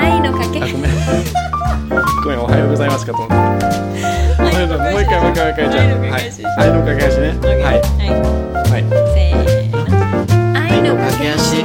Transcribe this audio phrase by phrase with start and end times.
[0.00, 0.90] 愛のかけあ、ごめん。
[2.24, 3.34] ごめん、おはようございますかと思った。
[3.36, 3.38] お
[4.46, 5.82] はようございますもう一回、もう一回、もう一回、じゃあ。
[5.84, 6.52] 愛のかけ足はい。
[6.56, 7.28] 愛のかけ足ね。
[7.38, 7.60] はい。
[7.60, 7.74] はい
[8.70, 8.84] はい。
[9.14, 9.78] せーの
[10.58, 11.64] 愛のかけ足。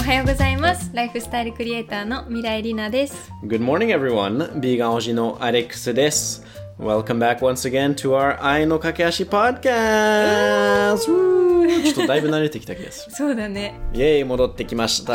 [0.00, 4.58] おはようございますライフスタイルクリエイターの未来りなです Good morning, everyone.
[4.60, 6.42] ビーガン王子のアレックスです。
[6.78, 11.41] Welcome back once again to our 愛のかけ足 podcast!
[11.84, 13.16] ちょっとだいぶ慣れてきた気がする。
[13.16, 15.12] そうだねイェーイ、戻ってきました。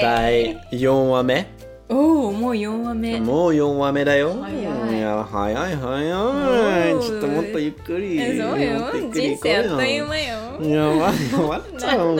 [0.00, 1.46] 第4話目。
[1.90, 4.36] おおもう4話目もう4話目だよ。
[4.42, 7.02] 早いや、早い早い。
[7.02, 8.18] ちょっともっとゆっくり。
[8.20, 12.16] えそうよもっとゆっくり人生あっという間よや、わ終わっちゃう。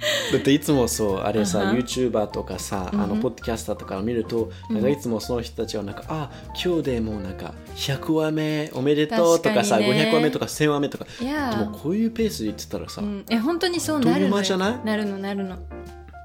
[0.32, 6.30] だっていつもそう、あれさ、うん YouTuber とかさ、あの、ポッドキャスターとかを見ると、なんかいつもその人たちはなんか、あ、
[6.62, 10.10] 今日でもうなんか、100話目おめでとうとかさ、確かにね。
[10.10, 11.06] 500話目とか1000話目とか。
[11.20, 11.24] で
[11.64, 14.86] もこういうペースで言ってたらさう、ん、え本当にそうなるのじゃない？
[14.86, 15.56] なるのなるの。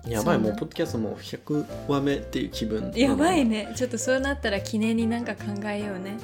[0.07, 2.91] やばい、もうポッドキャストも100話目っていう気分。
[2.95, 3.45] やばい。
[3.45, 3.71] ね。
[3.75, 6.17] ちょっとそうなったら記念になんか考えようね。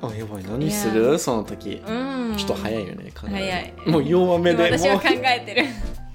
[0.00, 1.82] あ、やばい、何すいるその時。
[1.86, 2.34] うん。
[2.36, 3.72] ちょっと早いよね、考え早い。
[3.86, 4.58] もう4話目で。
[4.58, 5.64] もう私は考えてる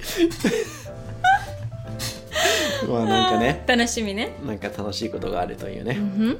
[2.90, 4.36] まあなんかね、 楽しみね。
[4.45, 5.95] なんか楽しいことがあるというね。
[5.98, 6.40] うん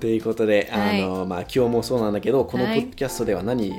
[0.00, 1.02] ということで、はい。
[1.02, 3.72] あのまあ今日もそうなんだけど、このポはいッドキャストでは何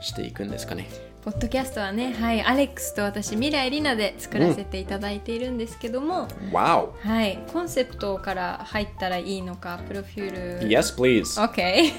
[0.00, 0.88] していくんですかね？
[1.24, 2.40] ポッドキャストはねはい。
[2.42, 7.38] アレックスと私未来りなで作らせていただいているんですけども、わおはい。
[7.52, 10.68] コンセプトから入ったらいいのかプロフィール。
[10.68, 11.42] Yes, please.
[11.42, 11.92] OK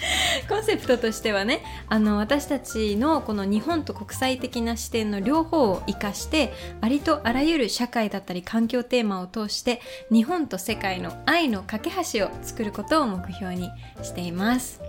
[0.48, 9.80] コンセプトとしてはねあの私たちのこの日本と国際的な視点の両方を生かしてありとあらゆる社会だったり環境テーマを通して
[10.10, 13.70] 日本と世界の愛の架け橋を作ることを目標に
[14.02, 14.80] しています。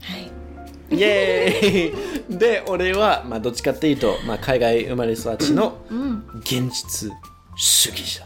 [0.00, 0.30] はい。
[0.90, 2.38] イエーイ。
[2.38, 7.12] で、俺は、まあどっちかっていうと、まあ海外生まれ育ちのうん、現実
[7.62, 8.24] 主義者。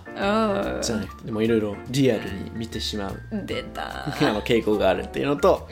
[0.81, 3.21] じゃなくて、でもいろいろリアルに見てしまう。
[3.45, 4.07] 出た。
[4.07, 5.69] あの傾向があるっていうのと、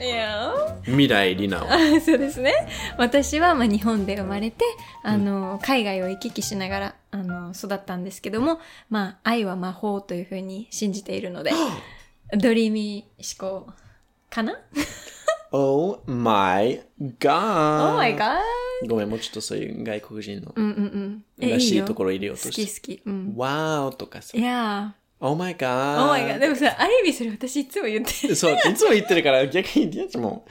[0.83, 1.67] 未来リナを。
[1.71, 2.53] あそうですね。
[2.97, 4.65] 私はまあ日本で生まれて
[5.01, 11.51] あの、海外を行き来しながらあの育ったんですけども、まあ、愛は魔法というふうに信じているので
[12.37, 13.71] ドリーミー思考
[14.29, 14.59] かな？
[15.55, 16.81] Oh my
[17.19, 17.93] god!
[17.93, 18.39] ?Oh my god!
[18.87, 22.65] ごめん、もうちょっとそういう外国人のうんうんうんらしいところ入れようと好して。
[22.65, 24.41] き好きうんわーとかさい。
[24.41, 26.03] や Oh my ー god!
[26.03, 30.45] Oh my god でもさある意味それ私いつも言ってるそう、いつも言ってるから逆にいつも、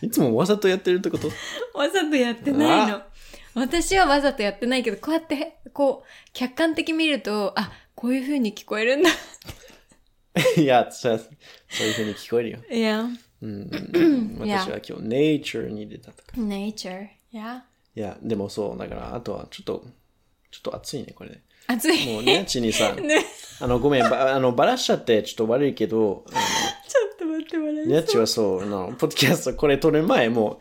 [0.00, 1.28] いつもわざとやってるってこと？
[1.78, 3.02] わざとやってないの
[3.54, 9.10] 私はわざとやってないけどこうやってこう客観的に見るとあこういうふうに聞こえるんだ
[10.60, 12.58] いや、そうそういう風に聞こえるよ。
[12.70, 13.06] いや
[13.42, 16.32] うん、私は今日 nature に出たとか。
[16.36, 17.64] nature いや
[17.94, 19.84] いや、でもそう、だから、あとはちょっと、
[20.50, 21.30] ちょっと暑いね、これ。
[21.30, 21.40] で。
[21.66, 22.06] 暑い。
[22.12, 23.24] もう、ニャッチにさ、 ね。
[23.60, 26.30] あの、ごめん、ばあの、ばらしちゃってちょっと悪いけど、あ
[26.88, 30.58] ちょっと待って笑いのニャッチはそう、あの、ポッドキャストこれ撮る前、もう、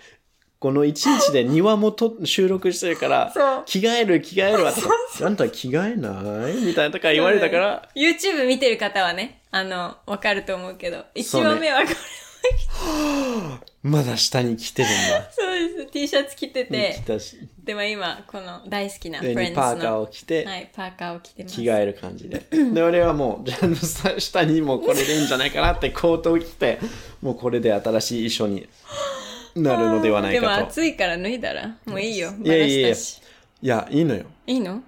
[0.60, 4.72] この一日で2話もと収録してるから そう、着替える、着替えるわ。
[4.74, 4.90] とか、
[5.22, 6.56] あんた着替えない？
[6.56, 11.50] みたいなとか言われたから、YouTube 見てる方はねあのわかると思うけど1そうね。
[11.50, 11.96] 話目はこれ
[13.84, 15.30] まだ下に着てるんだ。
[15.32, 15.92] そうです。
[15.92, 21.56] T シャツ着て着てたし、でも今この大好きなフ上レンズにパーカーのを着て、はいパーカーを着てます。
[21.56, 22.44] 着替える感じで。
[22.74, 26.80] で、俺はもう、じゃあさ下にもうこれでいいんじゃないかなってコートを着て、
[27.22, 28.68] もうこれで新しい衣装に
[29.56, 30.64] なるのではないでもかと。
[30.68, 32.34] 暑いから脱いだらもういいよ。
[32.44, 32.96] いやいやいやい
[33.62, 34.26] や、いいのよ。
[34.48, 34.82] いいの？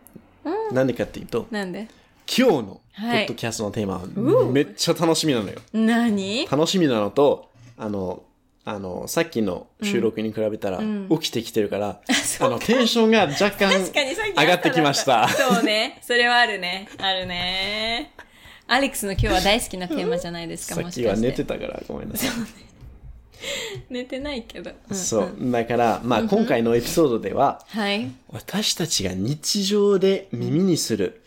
[0.72, 1.88] なんでかっていうと、なんで？
[2.28, 3.26] 今日のポはい。
[3.26, 5.60] ッドキャストのテーマはめっちゃ楽しみなのよ。
[5.74, 6.48] 何？
[6.50, 8.24] 楽しみなのと、あの、
[8.66, 12.02] あの、さっきの収録に比べたら、起きてきてるから、
[12.42, 13.70] あの、テンションが若干
[14.36, 15.28] 上がってきました。
[15.30, 16.00] そうね。
[16.02, 16.90] それはあるね。
[16.98, 18.12] あるね。
[18.68, 21.02] アレックスの今日は大好きなテーマじゃないですかさっもしかして。
[21.04, 22.30] きは寝てたからごめんなさい。
[23.90, 24.96] 寝てないけど、うん。
[24.98, 25.36] そう。
[25.52, 28.12] だから、まあ今回のエピソードでは、はい。
[28.30, 31.22] 私たちが日常で耳にする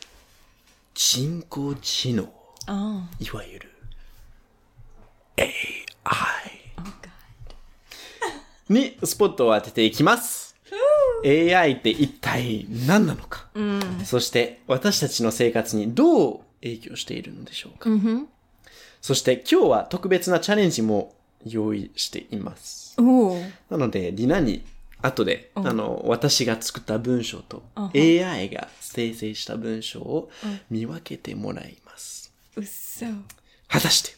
[0.95, 2.33] 人工知能、
[2.67, 3.71] あいわゆる。
[5.39, 5.49] AI
[6.05, 6.85] あ、
[8.69, 10.57] にスポットを当てていきます。
[11.25, 13.49] AI って一体何なのか、
[14.05, 17.91] そして私たちの生活にどう影響しているのでしょうか、
[19.01, 21.15] そして今日は特別なチャレンジも
[21.47, 22.97] 用意しています。
[23.71, 24.65] なので、リナに
[25.03, 27.63] 後で、あの、私が作った文章と
[27.95, 30.31] AI が生成した文章を
[30.71, 32.33] 見分けてもらいます。
[32.57, 33.07] うっそ。
[33.69, 34.17] 果たして、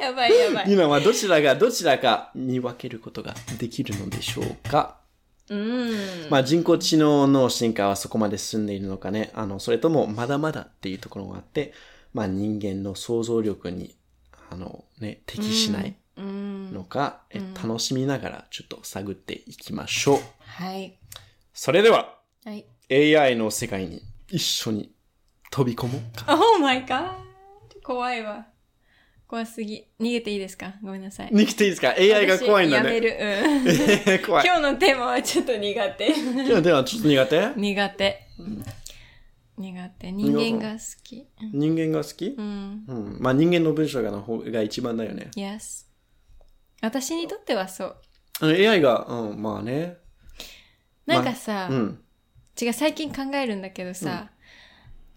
[0.00, 0.66] やばいやばい。
[0.68, 4.96] リナはどちらがどちらか見分けることができるのでしょうか。
[5.48, 5.90] うん。
[6.30, 11.72] まあ人工知能の進化はそこまで進んでいるのかね、あの、それともまだまだっていうところがあって、
[12.14, 13.94] まあ人間の想像力に、
[14.50, 20.20] あのね、適しないのか、え楽しみながらちょっと探っていきましょう。
[20.40, 20.98] はい。
[21.54, 22.64] それでは、はい。
[22.90, 24.92] AI の世界に一緒に
[25.50, 26.32] 飛び込もうか。
[26.34, 27.12] Oh my god!
[27.82, 28.46] 怖いわ。
[29.26, 29.86] 怖すぎ。
[29.98, 30.74] 逃げていいですか？
[30.82, 31.30] ごめんなさい。
[31.32, 32.90] に来ていいですか ?AI が怖いんだね。
[32.90, 33.16] 私やめる。
[34.12, 34.18] うん。
[34.26, 34.46] 怖い。
[34.46, 36.06] 今日のテーマはちょっと苦手。
[36.14, 37.48] 今日ではちょっと苦手？
[37.56, 38.20] 苦手。
[39.58, 40.12] 苦手。
[40.12, 41.26] 人間が好き。
[41.52, 42.26] 人間が好き？
[42.36, 42.84] うん。
[42.88, 43.16] うん。
[43.20, 45.30] まあ人間の文章がの方が一番だよね。
[45.36, 45.86] Yes.
[46.82, 47.96] 私にとってはそう。
[48.42, 49.96] AI が、うん、まあね。
[51.06, 52.00] なんかさ、うん。
[52.60, 54.30] 違う、最近考えるんだけどさ、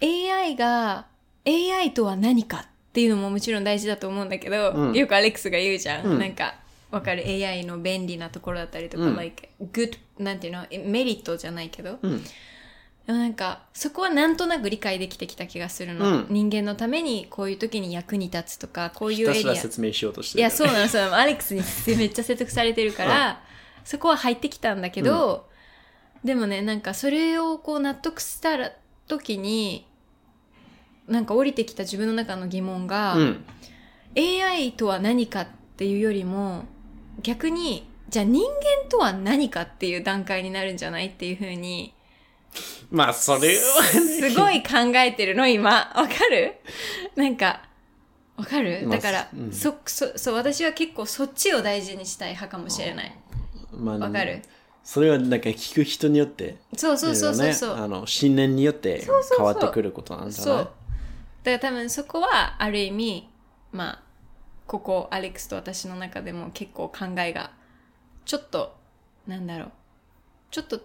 [0.02, 1.08] AI が、
[1.46, 6.06] AI とは何かっていうのももちろん大事だと思うんだけど、うんよくアレックスが言うじゃん。
[6.06, 6.56] うんなんか、
[6.92, 10.66] わかる ?AI の便利なところだったりとか、うん like, good, なんていうの？
[10.86, 12.24] メリットじゃないけど、うん。
[13.06, 16.06] でもなんか、そこはなんとなく理解できてきた気がするの。
[16.06, 19.34] うん人間のためにこういう時に役に立つとか、こういうエリア。
[19.34, 20.40] ひたすら説明しようとしてる。
[20.40, 21.16] いや、そうなの、そうなの。
[21.16, 21.62] アレックスに
[21.98, 23.44] めっちゃ説得されてるから、
[23.84, 25.48] そこは入ってきたんだけど、
[26.24, 28.72] でもね、なんかそれをこう納得したら
[29.08, 29.88] 時に、
[31.08, 33.46] なんか降りてきた自分の中の疑問が、うん。
[34.18, 35.48] AI とは何かっ
[35.78, 36.66] ていうよりも、
[37.22, 41.94] 逆に、じゃあ人間とは何かっていう段階になるんじゃないっていうふうに、
[42.92, 45.92] まあ、それは、すごい考えてるの、今。
[45.96, 46.56] わかる？
[47.16, 47.64] なんか、
[48.38, 48.84] わかる？
[48.86, 53.18] まあだから、うんそ、そ、そう、私は結構そっちを大事にしたい派かもしれない。
[53.72, 54.42] まあ、わかる？
[54.84, 57.76] それはなんか聞く人によって、そうそうそうそうそう。
[57.76, 59.04] ねあの、信念によって
[59.36, 60.58] 変わってくることなんじゃそう。
[60.58, 60.72] だか
[61.46, 63.30] ら多分そこは、ある意味、
[63.72, 64.04] まあ、
[64.68, 67.52] ここ、アレックスと私の中でも結構考えが、
[68.26, 68.76] ちょっと、
[69.28, 69.72] なんだろう。
[70.52, 70.80] ちょっと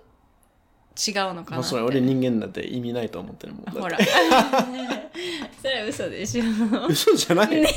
[1.09, 1.51] 違うのかなって。
[1.53, 3.65] まあ、それ俺人間だって意味ないと思ってるもん。
[3.65, 3.99] ほら。
[5.61, 6.45] それは嘘でしょ。
[6.89, 7.69] 嘘じゃない、ね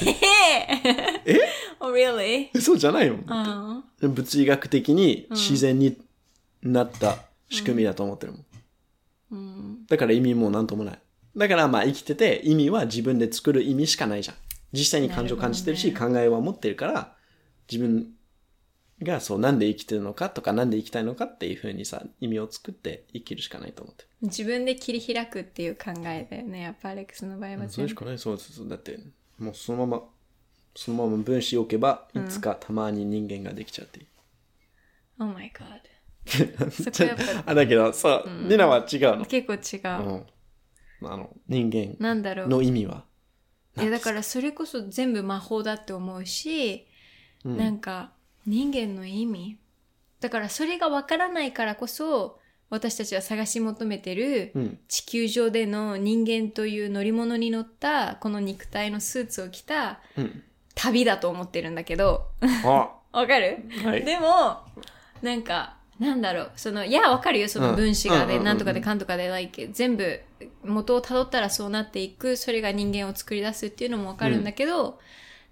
[1.26, 1.32] え。
[1.34, 1.40] え
[1.80, 2.50] ？Oh, really?
[2.54, 3.18] 嘘じゃないよ。
[3.28, 5.98] あ物理学的に自然に
[6.62, 7.18] なった
[7.50, 8.42] 仕組みだと思ってるもん。
[8.42, 8.44] あ。
[9.32, 9.86] うん。
[9.88, 11.00] だから意味もなんともない。
[11.36, 14.36] だからまあ生きてて意味は自分で作る意味しかないじゃん。
[14.72, 17.14] 実際に感情感じてるし、な考えは持ってるから、
[17.72, 18.13] 自分
[19.02, 24.10] がそうなんで生きてるのかとかなんで生きたいのかっていうふうにさ、意味を作って生きるしかないと思ってる。
[24.22, 26.62] 自分で切り開くっていう考えだよね。
[26.62, 27.74] やっぱアレックスの場合は全部。
[27.74, 28.70] それしかないそうそう。
[28.70, 29.00] だって、
[29.40, 30.04] もうそのまま、
[30.76, 34.08] そのまま分子を置けば、いつかたまに人間ができちゃっていい。
[35.20, 35.82] Oh my god.
[37.46, 39.26] あ、だけど、そう、リナは違うの？
[39.26, 40.26] 結構違う。
[41.02, 41.12] うん。
[41.12, 42.48] あの、人間なんだろう。
[42.48, 43.06] の意味は。
[43.76, 46.86] いやだからそれこそ全部魔法だって思うし、
[47.44, 48.14] なんか
[48.46, 49.58] 人間の意味。
[50.20, 54.80] だからそれがわからないからこそ私たちは探し求めてるうん。
[54.88, 60.44] 地球上での人間という乗り物に乗ったこの肉体のスーツを着たうん。
[60.76, 62.26] 旅だと思ってるんだけど。
[62.66, 63.60] あ、 わかる？
[63.84, 64.04] はい。
[64.04, 64.62] でも
[65.22, 66.52] なんかなんだろう。
[66.56, 67.48] そのいやわかるよ。
[67.48, 68.40] その分子がで、うん。
[68.40, 70.20] うんなんとかでかんとかで、like 全部
[70.64, 72.36] 元をたどったらそうなっていく。
[72.38, 75.00] それが人間を作り出すっていうのもわかるんだけど、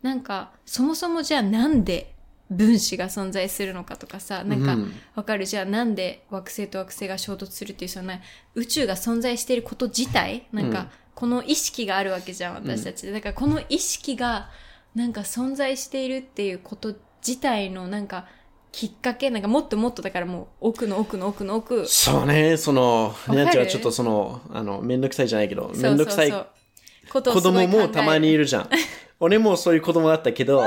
[0.01, 2.15] なんかそもそもじゃあなんで
[2.51, 5.45] 分子が存在するのかとかさなんかうんわかる。
[5.45, 8.19] じゃあなんで惑星と惑星が衝突するっていうそのな
[8.53, 10.65] 宇宙が存在していること自体なん。
[10.65, 13.05] うんかこの意識があるわけじゃん私たち。
[13.05, 14.49] でだからこの意識が
[14.95, 18.25] なんか存在しているっていうこと自体のなんか
[18.71, 21.85] きっかけなんかもっともっとだからもう奥の奥の奥の奥。
[21.87, 23.39] そうね、その、かる？
[23.39, 26.31] ニャンチはちょっとその、あの、めんどくさいじゃないけど、めんどくさい
[27.11, 28.69] 子供もたまにいるじゃん。
[29.19, 30.63] 俺もそういう子供だったけど、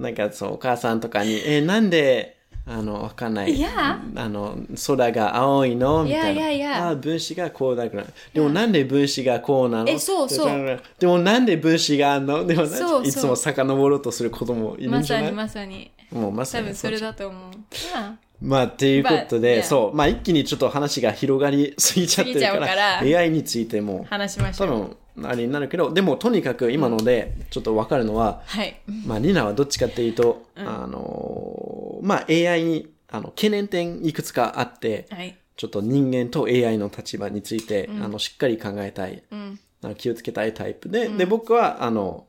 [0.00, 3.64] なんかそう、お母さんとかに、え、なんで、あの、わかんない。
[3.64, 6.04] あの、空が青いの？
[6.04, 6.40] みたいな。
[6.40, 6.68] いやいや。
[6.68, 8.04] いやあ、分子がこうだから。
[8.32, 9.88] でもなんで分子がこうなの？
[9.88, 10.80] えそうそう。
[10.98, 12.46] でもなんで分子があんの？
[12.46, 15.32] でもそういつも遡ろうとする子供いるまさにんじゃない？
[15.32, 17.50] まさにもうまさに多分それだと思う。
[17.94, 19.62] あまあ、っていうことで、But, yeah.
[19.64, 23.00] そう、まあ一気にちょっと話が広がりすぎちゃってるか、過ぎちゃうから。
[23.02, 28.80] ら AI についても、話しましょ多う分、あれになるけど、でもとにかく今ので、ちょっとわかるのは、はい。
[29.06, 35.36] まあ、リナはどっちかっていうと、あのー、まあ AI に、あの、懸念点いくつかあって、はい。
[35.56, 39.58] ちょっと人間と AI の立場について、あの、しっかり考えたい、うん。
[39.96, 42.26] 気をつけたいタイプで、で、僕は、あの、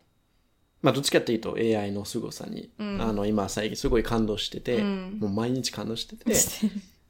[0.82, 5.18] まあ、どっちかっていうと AI の凄さに、あの、今最近すごい感動してて、ん。
[5.20, 6.34] もう毎日感動してて、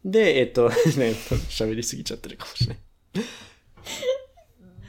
[0.03, 1.13] で、えっと、 ね
[1.49, 2.77] 喋りすぎちゃってるかもしれない。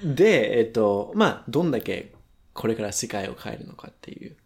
[0.03, 2.13] で、えっと、まあ、どんだけ
[2.53, 4.37] これから世界を変えるのかっていう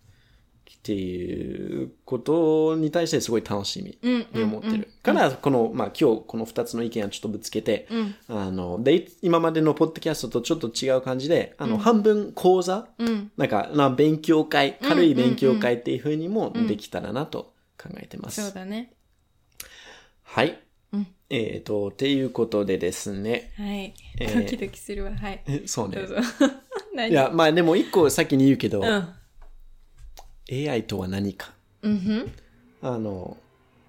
[0.77, 3.99] っていうことに対してすごい楽しみ
[4.33, 4.89] に思ってる。
[5.03, 7.89] から、この、まあ今日この二つの意見をちょっとぶつけて、
[8.29, 12.87] あの、で、今までのポッドキャストとちょっと違う感じで、あの、半分講座、
[13.37, 18.45] なんか、な勉強会、軽い勉強会っていう風にもできたらなと考えてます。
[18.45, 18.93] そうだね。
[20.23, 20.61] はい。
[21.29, 23.51] えっ、と、っていうことでですね。
[23.57, 23.95] はい。
[24.21, 25.11] えードキドキするわ。
[25.17, 25.43] はい。
[25.47, 26.07] えそうねどう。
[26.07, 26.15] ぞ。
[26.95, 27.11] 何？
[27.11, 29.09] いや、まあでも一個先に言うけど、うん。
[30.71, 31.53] AI とは何か。
[31.83, 32.33] うん。
[32.81, 33.37] あの、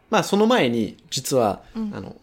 [0.10, 2.16] まあその前に、実は、あの、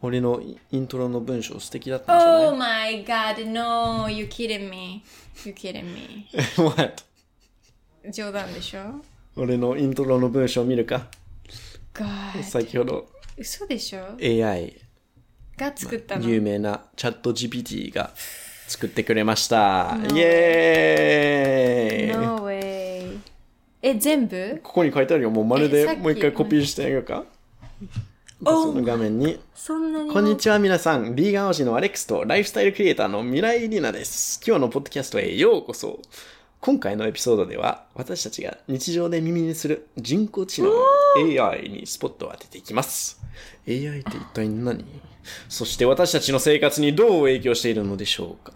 [0.00, 5.04] 俺のイントロの文章素敵だったんじゃない？Oh my god, no, you kidding me.
[5.44, 6.26] You kidding me.
[6.56, 7.04] What?
[8.10, 9.04] 冗談でしょ？
[9.36, 11.06] 俺のイントロの文章を見るか？
[12.42, 14.76] 先ほど嘘でしょ？AI、
[15.56, 16.28] が作ったの？
[16.28, 18.10] 有名なチャット GPT が
[18.68, 19.96] 作ってくれました。
[20.12, 23.18] イエーイ No way.
[23.80, 24.60] え、全部？
[24.62, 25.30] ここに書いてあるよ。
[25.30, 27.24] もうまるでもう一回コピーしてあげようか。
[28.44, 29.40] その画面に。
[29.54, 30.06] そんなに？
[30.06, 31.14] もこんにちは皆さん。
[31.14, 34.40] ビーガン王子のアレックスとライフスタイルクリエイターのミライリナです。
[34.46, 36.00] 今日のポッドキャストへようこそ。
[36.60, 40.70] 今回のエピソードでは私たちが日常で耳にする人工知能
[41.16, 43.21] AI にスポットを当てていきます。
[43.68, 44.84] AI って一体何？
[45.48, 48.52] そして私たちの生活にどう影響しているのでしょうか？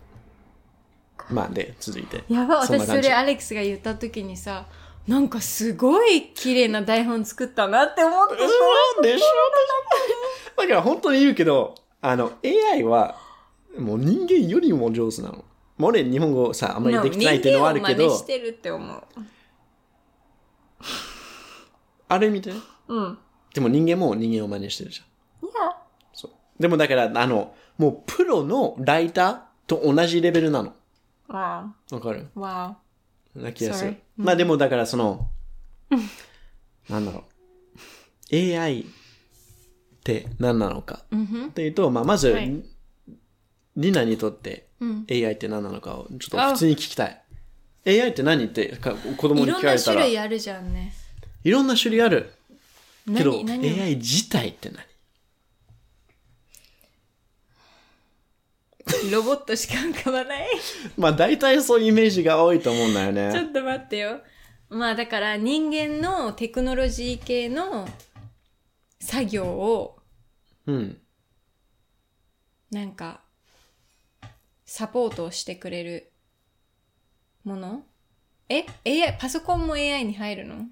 [1.30, 2.24] まあで、続いて。
[2.28, 4.66] やば、私それアレックスが言った時にさ、
[5.08, 9.24] なんかすごい綺麗な台本作ったなって思ってそうでしょ
[10.62, 12.32] だから本当に言うけど、あの、
[12.72, 13.16] AI は、
[13.78, 15.44] もう人間よりも上手なの。
[15.78, 19.02] もう俺日本語さ、あんまりできてないっていうのはあるけどし、てるって思う。
[22.08, 22.58] ある意味でね。
[22.88, 23.18] うん。
[23.56, 25.06] でも人間も人間を真似してるじゃん。
[26.12, 26.32] そう。
[26.60, 30.74] でもだから、あの、もうプロのライターと同じレベルなの。
[31.26, 32.26] わわかる？
[32.36, 32.40] あ。
[32.40, 32.76] わ
[33.34, 33.96] な気がする Sorry.。
[34.18, 35.30] まあでもだからその、
[36.90, 37.24] なんだろ
[38.30, 38.36] う。
[38.36, 38.84] AI っ
[40.04, 41.04] て何なのか。
[41.48, 42.62] っていうと、まあまず、はい
[43.78, 47.22] リナにとってうん AI って何なのかをちょっと普通に聞きたい。
[47.86, 50.92] AI って何ってか子供にいろんな聞かれたら、い種類あるじゃんね。
[51.44, 52.35] ろんな種類ある。
[53.06, 54.84] けど、AI 自体って何？
[59.10, 60.46] ロボットしか浮かばない？
[60.96, 63.30] まあ大体そういうイメージが多いと思うんだよね。
[63.32, 64.20] ちょっと待ってよ。
[64.68, 67.88] まあだから人間のテクノロジー系の
[69.00, 69.98] 作業を
[70.66, 71.00] うん。
[72.70, 73.20] なんか
[74.64, 76.12] サポートをしてくれる
[77.44, 77.84] もの？
[78.48, 80.64] え ?AI、パソコンも AI に入るの？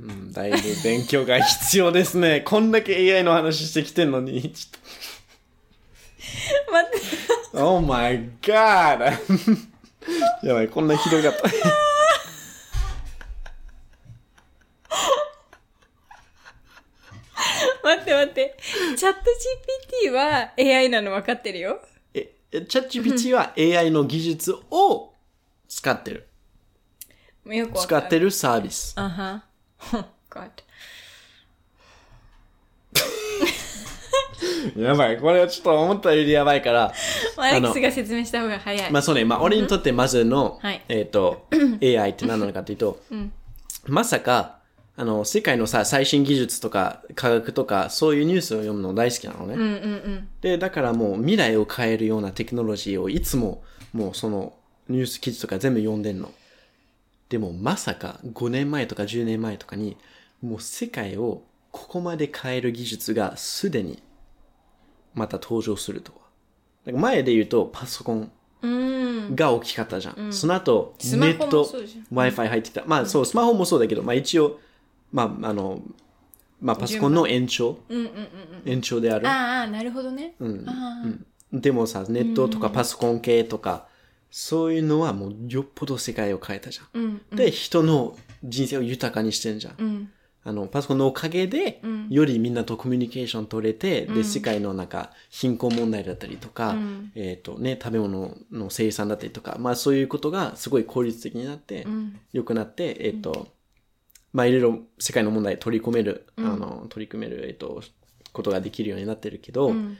[0.00, 2.40] うん、だいぶ勉強が必要ですね。
[2.48, 4.50] こんだけ AI の話してきてんのに。
[4.50, 4.68] ち
[6.72, 6.96] 待って。
[6.96, 7.00] ょ
[7.48, 9.12] っと Oh my god!
[10.42, 11.42] やばい、こんなひどかった。
[17.82, 18.56] 待って待って。
[18.96, 19.20] チャット
[20.06, 21.82] GPT は AI なの分かってるよ。
[22.14, 25.12] え、チャット GPT は AI の技術を
[25.68, 26.26] 使ってる。
[27.44, 27.78] よく。
[27.78, 28.94] 使ってるサービス。
[28.96, 29.49] あは。
[30.30, 30.50] God.
[34.76, 36.92] やばい、これはちょっと思ったよりやばいから。
[37.36, 38.90] アレックスが説明した方が早い。
[38.90, 41.46] まあそうね、まあ俺にとってまずの、はいえっ、と、
[41.82, 43.00] AI って何なのかっていうと、
[43.86, 44.60] まさか、
[44.96, 49.54] あの、世界のさ、最新技術とか科学とか、そういうニュースを読むの大好きなのね。
[49.54, 50.28] うんうんうん。
[50.40, 54.52] で、だからもう未来を変えるようなテクノロジーをいつも、もうその
[54.88, 56.30] ニュース記事とか全部読んでんの。
[57.30, 59.96] でもまさか5年前とか10年前とかに、
[60.42, 64.02] もう世界をここまで変える技術がすでに
[65.14, 66.18] また登場するとは。
[66.86, 68.32] なんか前で言うとパソコン
[68.62, 69.36] うん。
[69.36, 70.32] が大きかったじゃん。
[70.32, 71.64] その後、ネット
[72.12, 72.84] Wi-Fi 入ってきた。
[72.84, 74.58] まあそう、スマホもそうだけど、まあ一応、
[75.12, 75.80] まああの、
[76.60, 78.28] まあパソコンの延長、うんうんうん
[78.66, 79.28] 延長である。
[79.28, 80.34] ああ、なるほどね。
[80.40, 81.04] うんあ
[81.52, 83.86] でもさ、ネットとかパソコン系とか、
[84.30, 86.84] そういうのはもうよっぽど世界を変えたじゃん。
[86.86, 86.88] あ。
[86.94, 89.74] うんで、人の人生を豊かにしてんじゃん。
[89.78, 90.10] うん。
[90.42, 103.48] あの、パソコンのおかげで、よりみんなとコミュニケーション取れて、で、世界のなんか、貧困問題だったりとか、んえっ、とね、食べ物の生産だったりとか、まあそういうことがすごい効率的になって、ん良くなって、えっ、と、
[104.32, 107.82] まあいろいろ世界の問題取り込める、あの、取り組める、えっ、と、
[108.32, 109.98] ことができるようになってるけど、ん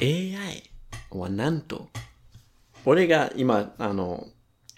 [0.00, 0.70] AI
[1.12, 1.88] はなんと、
[2.84, 4.26] 俺が今、あの、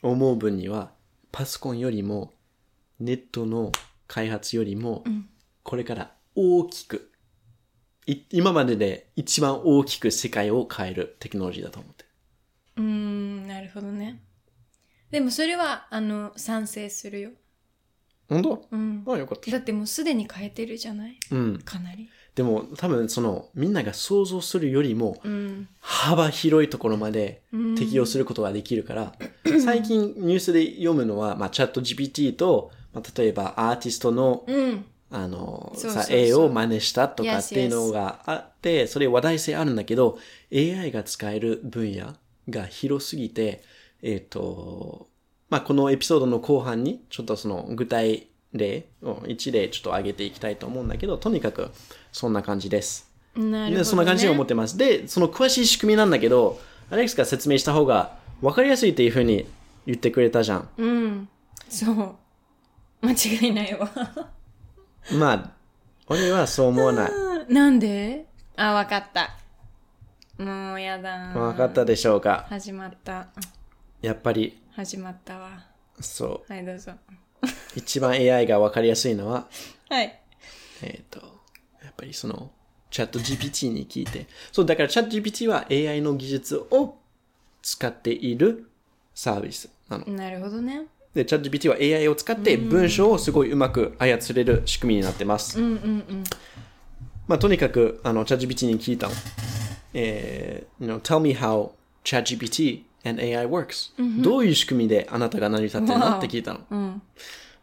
[0.02, 0.92] 思う分には、
[1.32, 2.34] パソコンよりも、
[3.00, 3.72] ネットの
[4.06, 5.04] 開発よりも、
[5.62, 7.10] これから大きく、
[8.06, 12.10] い今までで一番大きく世界を変えるテクノロジーだと思ってる。
[12.76, 14.22] うーん、なるほどね。
[15.10, 17.30] でもそれは、あの、賛成するよ。
[18.28, 18.68] 本当？
[18.70, 19.04] うん。
[19.06, 19.50] あ、よかった。
[19.50, 21.18] だってもうすでに変えてるじゃない？
[21.30, 21.58] うん。
[21.58, 22.08] かなり。
[22.34, 25.68] でも多分そのみんなが想像するよりもうん。
[25.80, 27.42] 幅広いところまで
[27.76, 29.12] 適用することができるから、
[29.62, 34.84] 最近ニュースで読むのは、まあ、チャット GPT と、まあ、例えばアーティストの、うん。
[35.10, 40.18] あの、さ、絵を真似したとかっていうのがあって、それ話題性あるんだけど、
[40.52, 42.14] AI が使える分野
[42.48, 43.62] が広すぎて、
[44.02, 45.08] えっ、と、
[45.50, 51.70] まあ、このエピソードの後半に、ちょっとその具体例を一例ちょっと挙げていきたいと思うんだけど、とにかく
[52.12, 53.10] そんな感じです。
[53.34, 53.76] なるほど、ね。
[53.76, 54.78] でそんな感じに思ってます。
[54.78, 59.46] で、その詳しい仕組みなんだけど、アレックスが説明した方が分かりやすいっていうふうに
[59.86, 60.68] 言ってくれたじゃん。
[60.76, 61.28] うん。
[61.68, 62.14] そう。
[63.02, 63.90] 間違いないわ。
[65.12, 65.50] まあ、
[66.06, 67.12] 俺はそう思わない。
[67.52, 68.26] なんで？
[68.56, 69.36] あ、わかった。
[70.38, 71.32] もうやだ。
[71.34, 73.28] 分かったでしょうか始まった。
[74.00, 75.64] やっぱり、始まったわ。
[76.00, 76.52] そう。
[76.52, 76.92] はい、どうぞ。
[77.76, 79.48] 一番 AI が分かりやすいのは、
[79.88, 80.18] はい。
[80.82, 81.20] えっ、と、
[81.82, 82.50] やっぱりその、
[82.90, 84.26] チャット GPT に聞いて。
[84.52, 86.96] そう、だからチャット GPT は AI の技術を
[87.62, 88.68] 使っている
[89.14, 90.06] サービスなの。
[90.06, 90.86] なるほどね。
[91.14, 95.58] で、チャット GPT は AI を使って文章をすごいうまく操れる仕組みになってます。
[95.58, 95.76] うんうんう
[96.12, 96.24] ん。
[97.26, 99.14] まあ、とにかく、あの、チャット GPT に聞いたの。
[99.94, 101.70] えー、you know, tell me how
[102.04, 103.92] ChatGPT and AI works、
[104.22, 106.60] どういう仕組みであなたが成り立ってるのって聞いたの。
[106.70, 107.02] うん。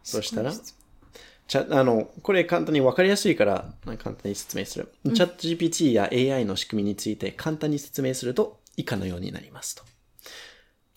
[0.02, 4.92] そしたら、チャあの、これ簡単に分かりやすいから、簡単に説明する。
[5.04, 9.82] チャット GPT や AI の仕組みについて簡単に説明すると以下のようになりますと。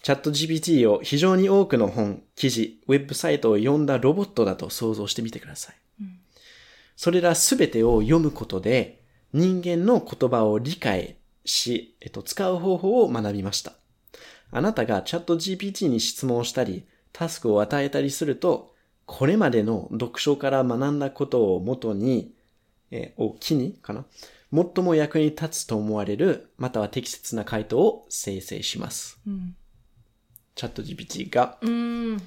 [0.02, 5.76] チャット GPT を非常に多くの本、記事、ウェブサイトを読んだロボットだと想像してみてください。
[6.96, 9.02] それらすべてを読むことで、
[9.34, 13.74] 人間の言葉を理解し、えっと、使う方法を学びました。
[14.56, 18.74] あなたがチャット GPT に質問したり、タスクを与えたりすると、
[19.06, 22.34] これまでの読書から学んだことをもとに、
[22.90, 24.06] えー、を機にかな
[24.54, 29.20] 最も役に立つと思われる、または適切な回答を生成します。
[29.28, 29.56] うん。
[30.56, 31.58] チャット GPT が。
[31.60, 31.72] うん。
[31.72, 32.20] うん。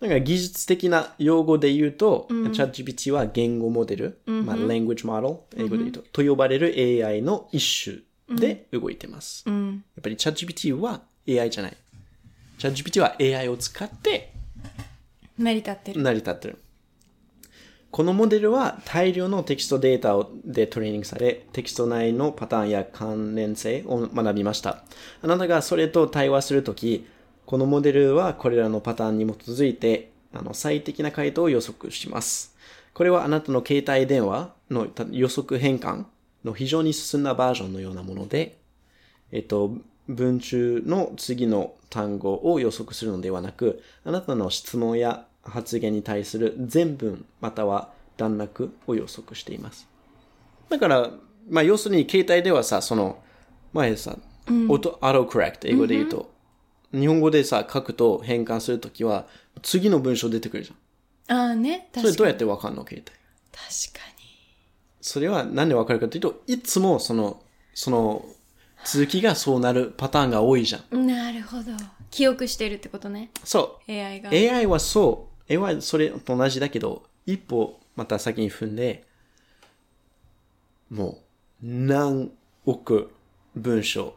[0.00, 6.74] だから技術的な用語で言うと、チャット GPT は言語モデル、まあ、language model、英語で言うと、と呼ばれる
[7.06, 9.44] AI の一種で動いてます。
[9.46, 9.84] うん。
[9.94, 11.76] やっぱりチャット GPT は AI じゃない。
[12.58, 14.32] チャット GPT は AI を使って
[15.38, 16.02] 成り立ってる。
[16.02, 16.58] 成り立ってる。
[17.90, 24.84] このモデルは大量のテキストデータをでトレーニングされ、テキスト内のパターンや関連性を学びました。
[25.22, 27.06] あなたがそれと対話するとき、
[27.44, 32.56] このモデルはこれらのパターンに基づいて、あの、最適な回答を予測します。
[32.92, 36.06] これはあなたの携帯電話の予測変換
[36.44, 38.58] の非常に進んだバージョンのようなもので、
[39.32, 39.74] えっと、
[40.08, 49.88] 文中の次の単語を予測するのではなく、あなたの質問や発言に対する全文または段落を予測しています。
[50.68, 51.10] だから、
[51.48, 53.22] まあ要するに携帯ではさ、その、
[53.72, 54.16] 前さ、
[54.68, 56.30] オト、アローコレクト、英語で言うと、
[56.92, 59.26] 日本語でさ、書くと変換するときは、
[59.62, 61.36] 次の文章出てくるじゃん。
[61.36, 61.88] ああね。
[61.94, 62.12] そ確かに。
[62.12, 63.10] れどうやってわかんの携帯？
[63.52, 64.06] 確か
[65.00, 67.40] それはなんでわかるかというと、いつもその、
[67.74, 68.24] その、
[68.86, 71.00] 続きがそうなるパターンが多いじゃん。
[71.00, 71.08] に。
[71.08, 71.72] なるほど。
[72.10, 73.30] 記憶してるってことね。
[73.42, 73.92] そう。
[73.92, 74.30] AI が。
[74.30, 75.52] AI はそう。
[75.52, 79.04] AI はそれと同じだけど、一歩また先に踏んで、
[80.88, 81.18] も
[81.62, 82.30] う何
[82.64, 83.10] 億
[83.56, 84.14] 文章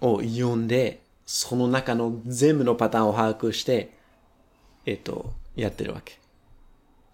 [0.00, 3.96] を読んで、その中の全部のパターンを把握して、
[4.86, 6.18] えっと、やってるわけ。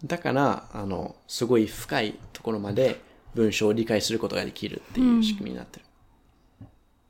[0.03, 3.01] だから、あの、すごい深いところまで
[3.35, 5.86] 文章を理解することができるっていう仕組みになってる。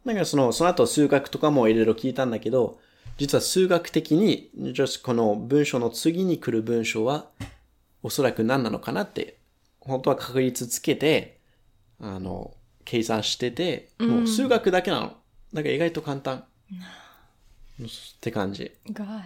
[0.07, 2.79] だからその、その後数学とかもいろいろ聞いたんだけど、
[3.19, 4.51] 実は数学的に、
[5.03, 7.31] この文章の次に来る文章は、
[8.03, 9.39] おそらく何なのかなって、
[9.81, 11.41] 本当は確率つけて、
[12.01, 15.17] あの、計算してて、もう数学だけなの。
[15.53, 16.39] だから意外と簡単。
[16.39, 16.45] っ
[18.21, 18.63] て感じ。
[18.65, 19.21] っ God。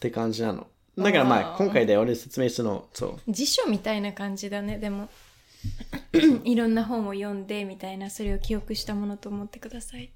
[0.00, 0.66] て感じなの。
[0.96, 3.32] だからまあ、今回で俺説明するの、そう。
[3.32, 5.08] 辞書みたいな感じだね、でも。
[6.44, 10.10] いろんな本を読んでみたいな、それを記憶したものと思ってください。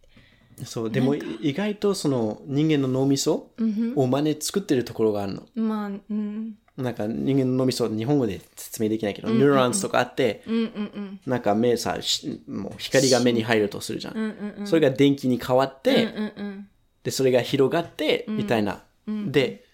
[0.65, 3.51] そう、でも意外とその人間の脳みそ
[3.95, 5.47] を真似作ってるところがあるの。
[5.55, 6.57] まあ、うん。
[6.77, 10.65] なんか人間の脳みそ、日本語で説明できないけど、 neurons とかあって、うんうんう
[11.01, 11.21] ん。
[11.27, 14.17] なんか目さ、しもう光が目に入るとするじゃん。
[14.17, 14.67] うんうんうん。
[14.67, 16.69] それが電気に変わって、うんうん
[17.07, 18.83] で、それが広がって、みたいな。
[19.07, 19.65] で、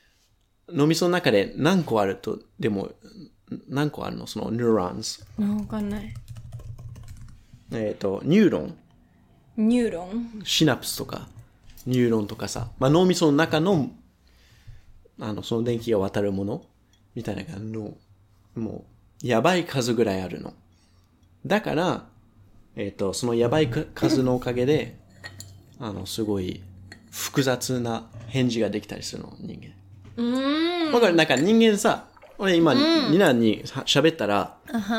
[0.69, 2.91] 脳みその中で何個あると、でも、
[3.69, 4.27] 何個あるの？
[4.27, 5.27] その neurons。
[5.39, 5.57] うん。
[5.59, 6.15] わかんない。
[7.73, 8.77] えっ、と、ニューロン、
[9.57, 10.43] ニューロン？
[10.45, 11.29] シナプスとか、
[11.87, 13.91] ニューロンとかさ、まあ脳みその中の、
[15.21, 16.63] あの、その電気が渡るもの？
[17.15, 17.95] みたいなの、
[18.55, 18.85] も
[19.23, 20.55] う、やばい数ぐらいあるの。
[21.47, 22.07] だから、
[22.77, 24.97] えっ、と、そのやばいか数のおかげで、
[25.81, 26.63] あの、すごい
[27.11, 29.69] 複雑な返事ができたりするの、人間。
[30.17, 30.93] うーん。
[30.93, 31.15] わかる？
[31.15, 32.09] なんか人間さ、
[32.43, 34.57] 俺今、ニナには喋ったら、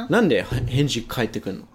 [0.10, 1.68] なんで返事返ってくるの？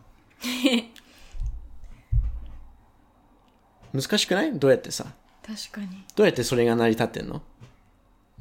[3.93, 4.59] 難しくない？
[4.59, 5.05] どうやってさ、
[5.47, 5.89] 確かに。
[6.17, 7.43] どうやってそれが成り立ってんの？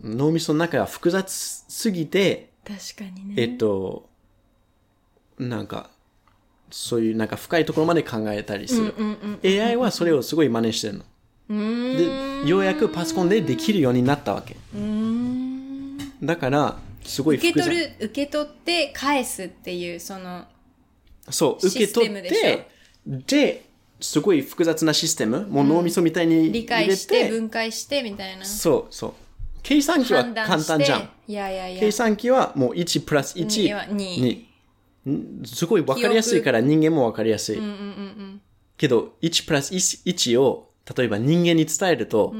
[0.02, 3.42] 脳みその中が複雑すぎて、確かにね。
[3.42, 4.08] えっと、
[5.38, 5.90] なんか、
[6.72, 8.94] そういうなんか深いところまで考えたりする。
[9.44, 11.04] AI はそれをすごい真似してるの。
[12.46, 14.56] で、ようやくパソコンでできるようになったわけ。
[16.24, 17.60] だから、すごい受け。
[17.60, 20.46] 取る、受け取って返すっていう、その、
[21.30, 22.68] そう、受け取って、
[23.06, 23.66] で、
[24.00, 28.46] すごい複雑なシステム、もう脳みそみたいに理入れて、解して、分解して、みたいな。
[28.46, 29.14] そうそう。
[29.64, 31.10] 計算機は簡単じゃん。
[31.28, 31.80] いやいやいや。
[31.80, 34.48] 計算機はもう1プラスには1に
[35.06, 35.12] に。
[35.12, 37.62] んすごい分かりやすいから人間も分かりやすい。
[38.78, 42.34] けど、1プラス 1, を、例えば人間に伝えると、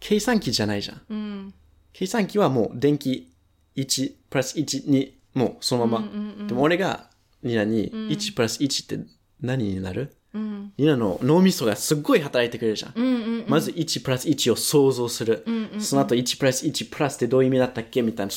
[0.00, 1.52] 計算機じゃないじゃん。
[1.92, 3.32] 計算機はもう電気
[3.76, 6.46] 1プラス1に、もうそのまま。
[6.46, 7.10] でも俺が
[7.42, 9.06] ニナに1プラス1って
[9.40, 13.44] 何になる、ニナの脳みそがすっごい働いてくれるじゃん。
[13.48, 15.44] まず1プラス1を想像する。
[15.78, 18.32] その後1プラス1プラスってどういう意味だったっけみたいな。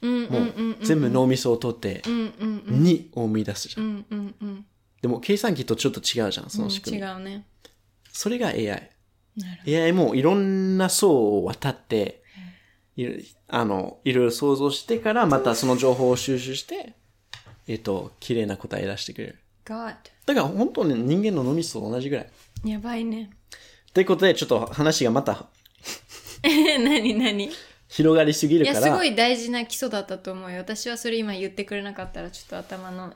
[0.00, 4.04] もう全部脳みそを取って2を生み出すじゃん。
[5.02, 7.02] でも計算機とちょっと違うじゃん、その仕組み。
[7.02, 7.46] 違うね。
[8.12, 8.90] それが AI。
[9.66, 12.22] AI もいろんな層を渡って、
[13.48, 16.94] あの、いろいろ想像してから、またその情報を収集して、
[17.66, 19.38] えっと、綺麗な答え出してくれる。
[19.64, 19.94] God。
[20.26, 22.30] だから本当に人間の脳みそと同じぐらい。
[22.64, 23.30] やばいね。
[23.92, 25.46] ということで、ちょっと話がまた
[26.42, 27.44] 何何？
[27.44, 27.50] い
[27.88, 28.86] 広がりすぎるかや、ら。
[28.86, 30.58] すごい大事な基礎だったと思うよ。
[30.58, 33.12] 私はそれ今言ってくれなかったら、ちょっと頭の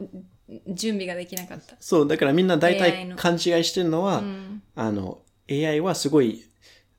[0.68, 1.76] 準備ができなかった。
[1.78, 4.22] そう、だからみんな大体の勘違いしてるのは、
[4.74, 6.44] あの、AI はすごい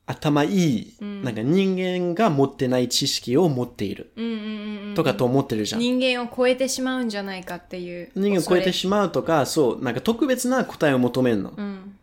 [0.06, 4.12] 頭いい、なんか人間が持ってない知識を持っている。
[4.18, 4.94] うん。
[4.96, 5.82] とかと思ってるじゃん。
[5.82, 8.12] 人間を超えてしまうんじゃないかっていう。
[8.16, 11.54] 人間を超えてしまうとか、そう、なんか特別な答えを求めるの。
[11.56, 11.96] うん。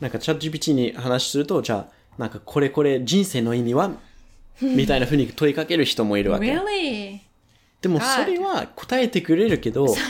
[0.00, 3.90] なんかチャット GPT に話すると、じゃあ、なんかこれこれ人生の意味は？
[4.62, 6.46] みたいな風に問いかける人もいるわけ。
[6.46, 7.18] Really?
[7.82, 10.08] でもそれは答えてくれるけど、それは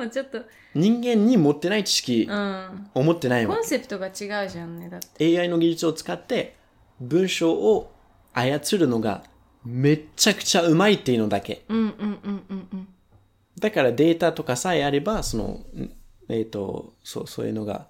[0.00, 0.40] でもちょっと、
[0.74, 2.88] 人間に持ってない知識うん。
[2.94, 5.08] を持ってないわコンセプトが違うじゃんね、だって。
[5.18, 5.40] け。
[5.40, 6.56] AI の技術を使って
[7.02, 7.92] 文章を
[8.32, 9.24] 操るのが
[9.64, 11.64] めっちゃくちゃうまいっていうのだけ。
[11.68, 12.88] うんうんうんうんうん。
[13.58, 15.90] だからデータとかさえあれば、その、ん
[16.28, 17.88] えっ、と、そう、そういうのが、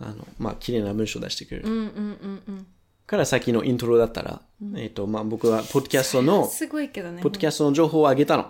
[0.00, 1.68] あの、まあ、綺麗な文章を出してくれる。
[1.68, 2.66] うんうんうんうん。
[3.06, 4.40] から先のイントロだったら、
[4.76, 7.22] えっ、と、まあ、僕は、ポッドキャストの、 すごいけどね。
[7.22, 8.44] ポッドキャストの情報をあげたの。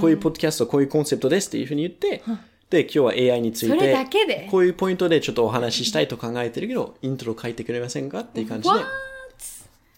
[0.00, 2.22] こういうポッドキャスト、こういうコンセプトですっていうふうに言って、
[2.70, 8.74] で、今日は AI についそれてだけで、こういうポイントでちょっとお話ししたいと考えてるけど、イントロ書いてくれませんかっていう感じで。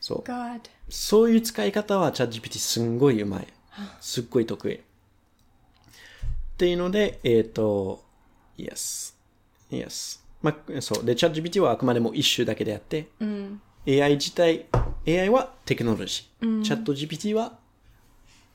[0.03, 0.23] そう。
[0.23, 0.61] God.
[0.89, 3.47] そういう使い方はチャット GPT すんごいうまい。
[4.01, 4.75] すっごい得意。
[4.75, 4.79] っ
[6.59, 8.05] ていうので、えっ、と、
[8.59, 9.15] Yes。
[9.71, 10.21] Yes。
[10.43, 11.05] まあ、そう。
[11.05, 13.63] で、チャット GPT はあくまでも一種だけであって、うん。
[13.87, 14.67] AI 自体、
[15.07, 16.63] AI はテクノロジー。
[16.63, 17.59] チャット GPT は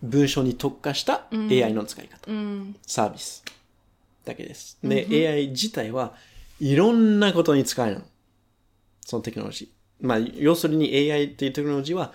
[0.03, 2.29] 文章に特化した AI の使い方。
[2.29, 2.75] うん。
[2.85, 3.43] サービス
[4.25, 4.77] だけです。
[4.83, 6.13] で、AI 自体は
[6.59, 8.05] いろんなことに使えるの。
[9.05, 9.76] そのテクノロジー。
[9.99, 12.13] まあ、要するに AI っていうテクノロジーは、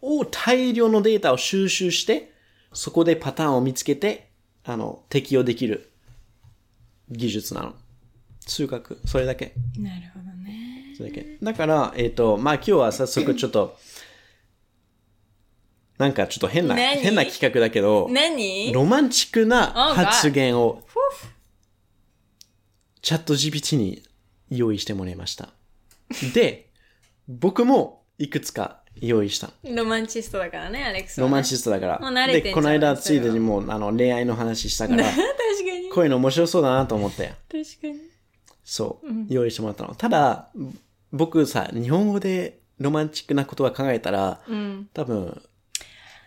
[0.00, 2.32] を大量のデータを収集して、
[2.72, 4.28] そこでパターンを見つけて、
[4.64, 5.90] あの、適用できる
[7.10, 7.74] 技術なの。
[8.46, 9.54] 数学、それだけ。
[9.78, 10.94] なるほどね。
[10.96, 11.38] それだけ。
[11.42, 13.76] だから、えっ、と、まあ今日は早速ちょっと、
[15.98, 16.98] なんかちょっと変な、何？
[16.98, 18.72] 変な企画だけど、何？
[18.72, 19.94] ロマンチックな Oh.
[19.94, 20.82] 発言を、
[23.02, 24.02] チャット GPT に
[24.50, 25.50] 用意してもらいました。
[26.34, 26.67] で、
[27.28, 29.50] 僕もいくつか用意した。
[29.64, 31.98] ロマンチストだからね、アレックスはね、ロマンチストだから。
[31.98, 35.24] もう慣れてこの間ついでにもうあの恋愛の話したから、 確か
[35.78, 35.90] に。
[35.90, 37.32] こういうの面白そうだなと思って。
[37.50, 38.00] 確かに。
[38.64, 39.94] そう、用意してもらったの。
[39.94, 40.48] ただ、
[41.12, 44.88] 僕さ、日本語でロマンチックなことは考えたら、うん。
[44.92, 45.42] 多分、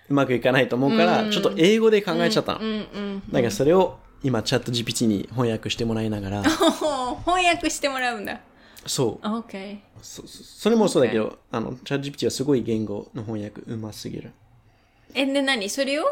[0.09, 2.59] うまくいかないと思うから、ちょっと英語で考えちゃったの。
[2.59, 3.23] うんうん。
[3.31, 6.43] だからそれを今チャット GPT に翻訳してもらいながら、
[7.25, 8.39] 翻訳してもらうんだ。
[8.85, 9.27] そう。
[9.27, 9.77] OK。
[10.01, 14.31] そそそれもそうだけど、あの、チャット GPT はすごい言語の翻訳うますぎる。
[15.13, 15.69] え、で何？
[15.69, 16.05] それを？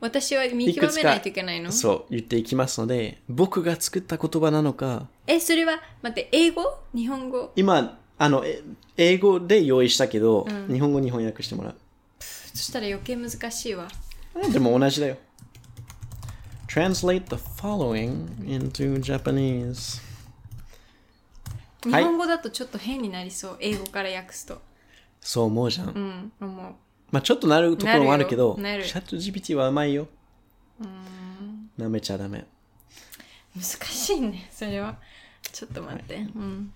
[0.00, 1.70] 私は見極めないといけないの？
[1.70, 6.62] そう、言っていきますので、僕が作った言葉なのか、え、それは、待って、英語？
[6.94, 7.52] 日本語？
[7.56, 8.62] 今、あの、え
[8.96, 11.74] 英語で用意したけど、日本語に翻訳してもらう。
[12.18, 13.88] そしたら余計難しいわ。
[14.52, 15.16] でも同じだよ。
[16.68, 20.00] Translate the following into Japanese.
[21.84, 23.56] 日本語だとちょっと変になりそう。
[23.60, 24.60] 英語から訳すと。
[25.20, 25.88] そう思うじゃん。
[25.88, 26.74] うん、思う。
[27.10, 30.08] まあちょっとなるところもあるけど、なるよなるチャット GPT はうまいよ。
[31.76, 32.46] なめちゃダメ。
[33.56, 34.96] 難しいね、それは。
[35.52, 36.16] ちょっと待って。
[36.16, 36.72] うん。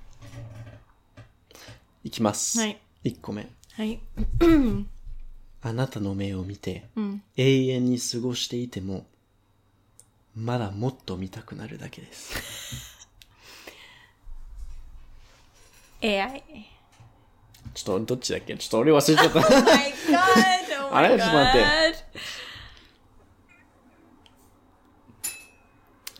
[2.02, 2.58] いきます。
[2.58, 2.80] はい。
[3.04, 3.48] 1個目。
[3.72, 4.00] はい。
[5.62, 7.22] あなたの目を見て、うん。
[7.36, 9.06] 永遠に過ごしていても、
[10.34, 12.93] まだもっと見たくなるだけです。
[16.04, 16.42] AI。
[17.72, 19.40] ちょっとどっちだっけちょっと俺忘れちゃった。
[19.40, 20.24] my god!
[20.90, 21.62] Oh あれちょっと待っ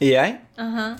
[0.01, 0.41] て AI?
[0.57, 0.99] あは。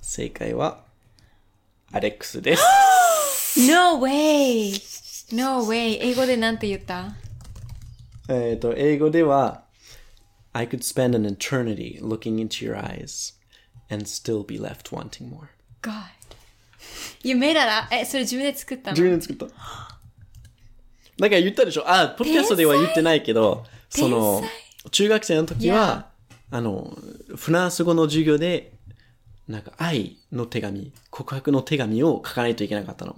[0.00, 0.84] 正解は、
[1.90, 2.62] アレックスです。
[3.68, 4.72] No way!
[5.34, 5.98] No way!
[6.00, 7.16] 英語でなんて言った
[8.28, 9.64] えっと、英語では、
[10.52, 13.34] I could spend an eternity looking into your eyes
[13.90, 15.48] and still be left wanting more.
[15.82, 15.92] God.
[17.22, 17.94] You made it up.
[17.94, 18.92] え、それ自分で作ったの？
[18.92, 19.46] 自分で作った。
[19.46, 19.56] だか
[21.18, 21.84] ら言ったでしょ？
[21.86, 24.42] あ、ポッドキャストでは言ってないけど、その、
[24.90, 26.10] 中学生の時は、
[26.50, 26.96] あの、
[27.34, 28.72] フランス語の授業で、
[29.48, 33.14] なんか愛の手紙、告白の手紙を書かないといけなかったの。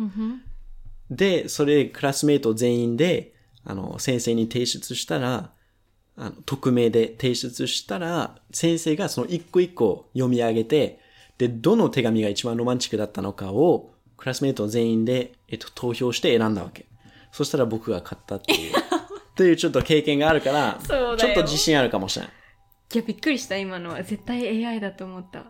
[1.11, 5.51] で、それクラスメイト全員で、あの、先生に提出したら、
[6.19, 11.01] あの、匿名で提出したら、先生がその一個一個読み上げて、
[11.39, 16.87] で、どの手紙が一番ロマンチックだったのかを、クラスメイト全員で、えっと、投票して選んだわけ。
[17.31, 22.35] そしたら僕が勝ったっていう、 っていうちょっと経験があるから、ちょっと自信あるかもしれない。
[22.95, 24.03] いや、びっくりした、今のは。
[24.03, 25.45] 絶対 AI だと思った。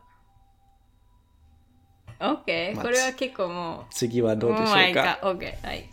[2.20, 2.74] OK。
[2.74, 3.94] まあこれは結構もう。
[3.94, 5.66] 次はどうでしょう Oh か OK。
[5.66, 5.88] はい。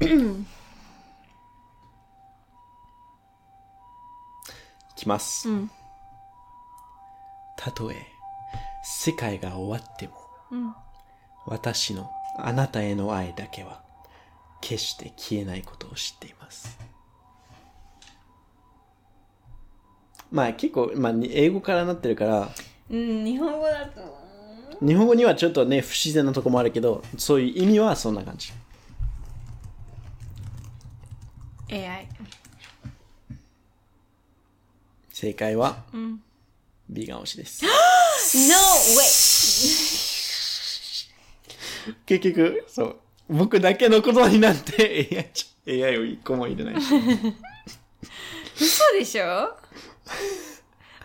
[5.04, 5.48] きます。
[5.48, 5.70] ん
[7.56, 7.94] たとえ、
[8.82, 10.14] 世界が終わっても、
[10.56, 10.74] ん
[11.46, 13.82] 私のあなたへの愛だけは、
[14.60, 16.78] 決して消えないことを知っています。
[20.32, 22.48] まあ結構、まあに英語からなってるから、
[22.90, 24.24] うん、日本語だと。
[24.80, 28.52] 日本語にはちょっとね、不自然なとこもあるけど、そういう意味はそんな感じ。
[31.70, 32.08] AI。
[35.24, 35.78] 正解は、
[36.90, 37.64] ビーガン推しです。
[37.64, 37.70] No
[38.98, 39.04] way!
[42.04, 42.96] 結局、そう。
[43.30, 46.92] 僕だけのことになって AI, ち AI を一個も入れないし。
[48.60, 49.56] 嘘でしょ？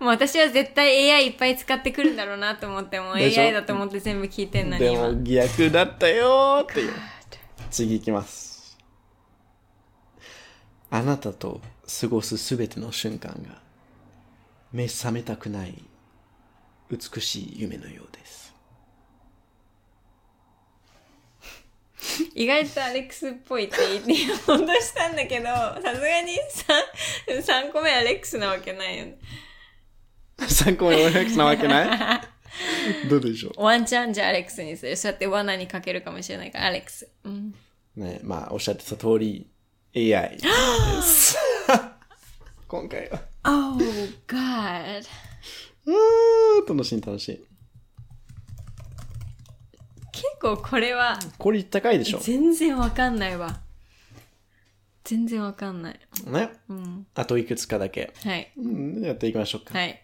[0.02, 6.94] もう私は絶対 AI いっぱい使ってくるんだろうなと思っても AI だと思って全部聞いてんのにで今も逆だったよーっていう。
[7.72, 8.78] 次行きます。
[10.90, 11.62] あなたと
[12.02, 13.62] 過ごすすべての瞬間が
[14.72, 15.84] 目覚めたくない
[16.90, 18.54] 美しい夢のようです。
[22.34, 26.38] 意外とアレックスっぽいって言って言おうとしたんだけどさすがに
[27.28, 29.18] 3, 3個目アレックスなわけないよね
[30.48, 32.16] 参考におやつなわけな
[33.06, 33.10] い？
[33.10, 37.54] どうでしょワンチャンじゃアレックスにするそうやって罠にかけるかもしれないからアレックス、うん、
[37.98, 39.50] うねまあおっしゃってた通り
[39.96, 40.48] AI で
[41.02, 41.38] す。
[42.68, 43.29] 今回は。
[43.52, 43.78] Oh
[44.28, 45.04] God
[45.86, 47.46] うー楽しい楽しい。
[50.12, 52.20] 結構これはこれ高いでしょ？
[52.20, 53.62] 全然わかんないわ
[55.04, 56.52] 全然わかんないね？
[56.70, 58.14] うんあといくつかだけ。
[58.24, 59.78] はいうんやっていきましょうか。
[59.78, 60.00] はい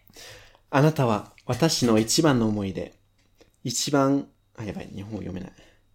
[0.70, 2.92] あなたは私の一番の思い出。
[3.62, 5.52] 一番、あ、やばい、日本語読めない。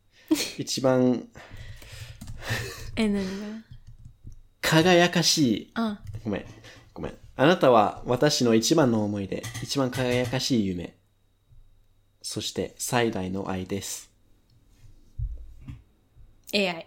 [0.58, 1.28] 一番
[2.96, 3.64] え何が？
[4.62, 6.46] 輝かしい、あごめん。
[7.36, 10.96] あなたは私の一番の思い出、一番輝かしい夢。
[12.22, 14.12] そして最大の愛です。
[16.54, 16.86] AI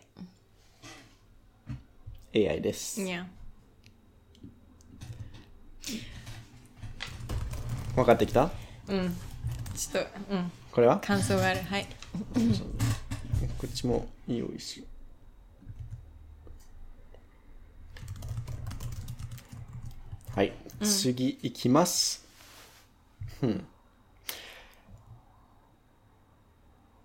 [2.37, 3.01] AI です。
[3.03, 3.27] いや
[7.97, 8.51] 分かってきた？
[8.89, 9.17] うん
[9.75, 11.01] ちょっとうんこれは？
[11.01, 11.87] 感想があるはい
[13.59, 14.94] こっちも用意しよう。
[20.35, 22.27] はい、次いきます。
[23.41, 23.65] うん。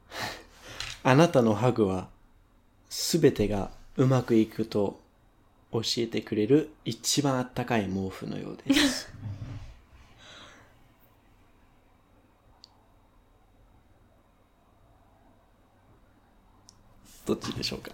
[1.03, 2.09] あなたのハグは
[2.89, 4.99] すべてがうまくいくと
[5.71, 9.07] 教えてくれる一番あったかい毛布のようです。
[17.27, 17.91] どっちでしょうか？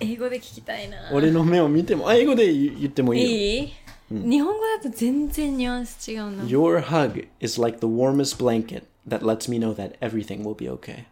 [0.00, 1.10] 英語で聞きたいな。
[1.12, 3.28] 俺の目を見ても、あ英語で言ってもいいよ。
[3.28, 3.72] いい、
[4.10, 6.44] 日本語だと全然ニュアンス違うな。
[6.44, 11.04] Your hug is like the warmest blanket that lets me know that everything will be okay.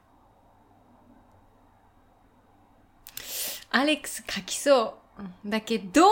[3.71, 5.49] アレックス書きそう。
[5.49, 6.07] だけど、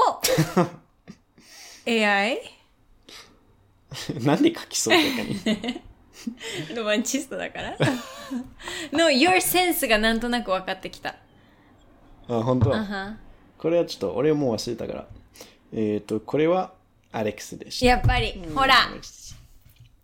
[1.89, 2.41] AI?
[4.23, 5.83] なんで書きそうとかに。
[6.77, 7.77] ロマンチストだから
[8.93, 11.17] の Your sense がなんとなく分かってきた。
[12.29, 12.75] あ、本当。
[12.75, 13.17] あは
[13.59, 15.09] これはちょっと、俺もう忘れたから。
[15.77, 16.73] えっ、と、これは
[17.11, 17.87] アレックスでした。
[17.87, 18.75] やっぱり、ほら、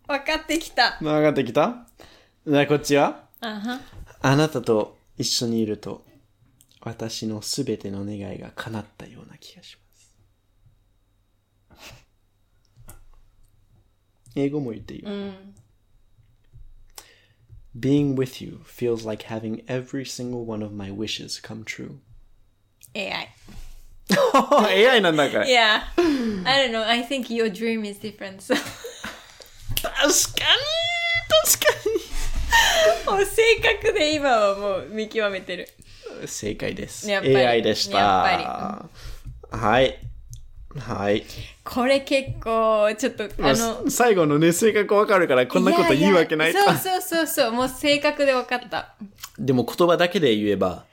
[0.08, 0.98] 分かってきた。
[1.00, 1.86] 分かってきた？
[2.46, 3.24] じゃあこっちは？
[3.40, 3.80] あは
[4.22, 6.04] あなたと一緒にいると、
[6.80, 9.78] 私のすべての願いが叶ったような気がし
[11.70, 12.94] ます。
[14.34, 15.08] 英語も言っていいよ。
[17.78, 21.98] Being with you feels like having every single one of my wishes come true.
[22.94, 23.28] AI.
[24.90, 25.46] AI なんだから。
[25.46, 25.80] Yeah.
[26.44, 26.86] I don't know.
[26.86, 28.38] I think your dream is different.
[28.40, 28.54] So.
[29.82, 30.12] 確かに
[31.44, 33.42] 確か もう性
[33.82, 35.68] 格で今はもう見極めてる。
[36.22, 37.08] に正解です。
[37.08, 37.98] やっぱり AI でした。
[37.98, 38.84] や
[39.50, 39.98] はい。
[40.78, 41.24] はい。
[41.64, 46.54] これ結構、ちょっと、あの、最後のね、性格わかるから、こんなこと言うわけない。
[46.54, 47.52] ややそうそうそうそう。
[47.52, 48.94] もう性格で分かった。
[49.38, 50.84] でも言葉だけで言えば、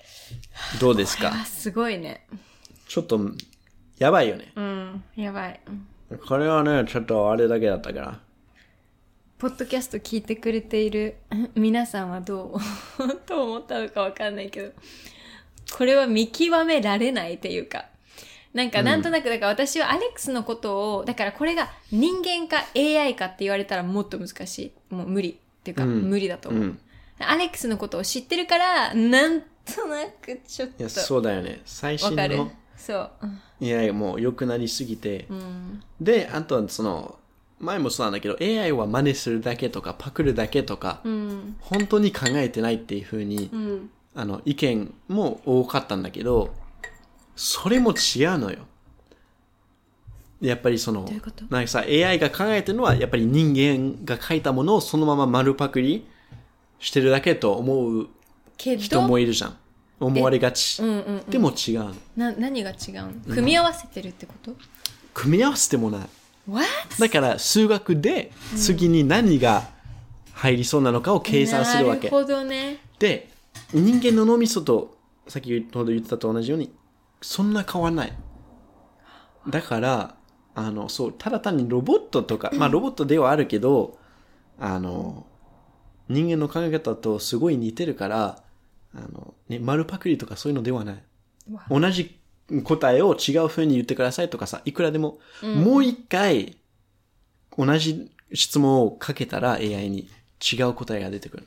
[0.79, 1.31] どうですか？
[1.41, 2.25] あ、すごいね。
[2.87, 3.19] ちょっと、
[3.97, 4.51] やばいよね。
[4.55, 5.03] うん。
[5.15, 5.59] やばい。
[6.27, 8.19] これはね、ちょっとあれだけだったから。
[9.37, 11.17] ポッドキャスト聞いてくれている
[11.53, 12.59] 皆さんはどう
[13.27, 14.71] どう思ったのかわかんないけど、
[15.77, 17.85] これは見極められないっていうか、
[18.53, 24.71] なんかなんとなく、だから私はアレックスのことを、だからこれが人間か AI かって言われたらもっと難しい。
[24.93, 26.79] もう無理っていうか、うん無理だと思う、うん
[27.19, 31.61] アレックスのことを知ってるから、なんとなくちょっいや、と、そうだよね。
[31.65, 32.51] 最新わかるの。
[32.87, 33.11] そう。
[33.59, 35.25] いやいや、もう良くなりすぎて。
[35.29, 35.83] うん。
[35.99, 37.19] で、あとはその、
[37.59, 41.57] 前もそうなんだけど、AI は真似するだけとか、パクるだけとか、うん。
[41.59, 43.89] 本当に考えてないっていう風に、うん。
[44.15, 46.53] あの、意見も多かったんだけど、
[47.35, 48.59] それも違うのよ。
[50.39, 51.09] やっぱりその
[51.49, 56.05] なんかさ、AI が考えてるのは、やっぱり人間が書いたものをそのまま丸パクリ
[56.79, 58.07] してるだけと思う
[58.55, 59.57] け人ど、もいるじゃん。
[59.99, 60.81] 思われがち。
[60.81, 61.23] うんうん。
[61.29, 61.95] でも違うの。
[62.15, 62.77] な、何が違う
[63.27, 63.35] の？
[63.35, 64.55] 組み合わせてるってこと、
[65.13, 66.01] 組み合わせてもない。
[66.49, 66.67] What?
[66.99, 69.67] だから数学で次に何が
[70.33, 72.09] 入りそうなのかを計算するわけ。
[72.09, 72.77] なるほどね。
[72.99, 73.31] で、
[73.73, 76.71] 人間の脳みそと、さっきほど言ってたと同じように、
[77.21, 78.13] そんな変わらない。
[79.49, 80.15] だから、
[80.55, 83.97] あの、そう、ただ単にロボットとか、まあロボットではあるけど、
[84.59, 85.25] あの、
[86.09, 88.43] 人間の考え方とすごい似てるから、
[88.97, 91.03] あの、ね、丸パクリとかそういうのではない。
[91.51, 92.19] わ同じ
[92.63, 96.57] 答えを違う風に言ってくださいとかさ、いくらでも、もう一回、
[97.57, 100.09] 同じ質問をかけたら AI に
[100.41, 101.43] 違う答えが出てくる。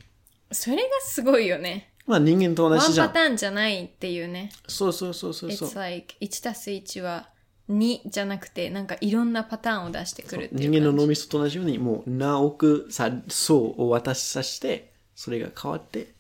[0.53, 1.93] それがすごいよね。
[2.07, 3.09] まあ人間と同ワンじじゃん。
[3.09, 4.51] パターンじゃないっていうね。
[4.67, 5.79] そうそうそうそうそう It's。
[5.79, 7.29] like 1たす1は
[7.71, 16.15] 2じゃなくて、なんかいろんなパターンを出してくるっていう人間の脳みそと同じように、もう何億さ、層を渡しさせて、それが変わって、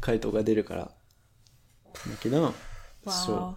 [0.00, 0.82] 回答が出るから。
[0.84, 0.90] だ
[2.20, 2.54] けど、
[3.06, 3.56] そわ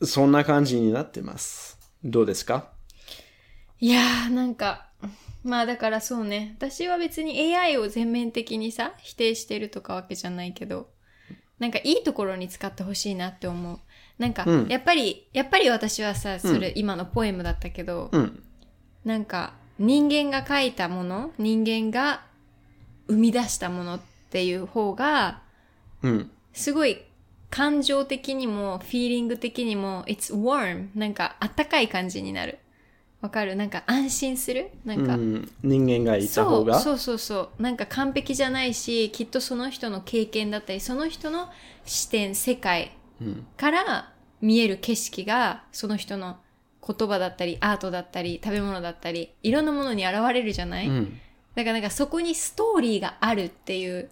[0.00, 0.06] う。
[0.06, 1.78] そんな感じになってます。
[2.04, 2.68] どうですか？
[3.80, 4.88] いやー、なんか、
[5.42, 6.56] まあだからそうね。
[6.58, 10.90] 私は別に AI を全面的にさ、否定してるとかわけじゃないけど、
[11.58, 13.78] なんかいいところに使ってほしいなって思う。
[14.18, 18.42] なんか、うんやっぱり、やっぱり私はさ、それ、今のポエムだったけど、うん。
[19.04, 22.24] なんか人間が書いたもの人間が
[23.06, 24.04] 生み出したものって
[24.44, 25.42] いう方が
[26.02, 26.30] うん。
[26.52, 27.02] すごい
[27.50, 32.58] 感情的にもフィーリング的にも it's warm なんかあったかい感じになる。
[33.20, 33.56] わかる？
[33.56, 34.70] なんか安心する？
[34.84, 36.80] なんか、うん、人間がいたそう方が？
[36.80, 37.62] そうそうそう。
[37.62, 41.48] なんか完璧じゃないしきっとその人の経験だったりその人の
[41.84, 43.46] 視点世界うん。
[43.56, 44.12] から
[44.42, 46.36] 見える景色がその人の
[46.86, 51.20] 言葉だったりアートだったり食べ物だったりいろんなものに現れるじゃない、うん。
[51.54, 54.10] だからなんかそこにストーリーがあるっていう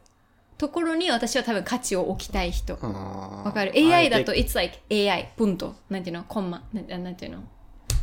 [0.57, 2.75] ところに私は多分価値を置きたい人。
[2.75, 5.75] わわかる ?AI だと、it's like AI、プント。
[5.91, 6.25] なんていうの？
[6.25, 6.63] コンマ。
[6.73, 7.43] なんなんていうの？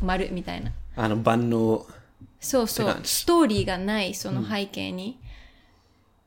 [0.03, 0.71] 丸みたいな。
[0.95, 1.85] あの万能
[2.39, 5.19] そうそうストーリーがない、その背景に。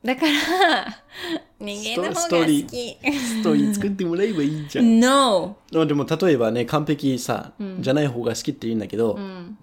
[0.05, 1.03] だから、
[1.61, 2.99] 人間の方が好ストーリき。
[3.03, 5.57] ストーリー作ってもらえばいいじゃん No!
[5.75, 9.59] あでも例えばね完璧さ、じゃない方が好きって言うんだけど、うん。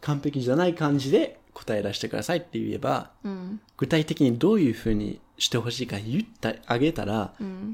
[0.00, 3.60] 完璧じゃない感じで答え出してくださいって言えば、うん。
[3.78, 7.32] 具体的にどういうふうにしてほしいか言ってあげたら、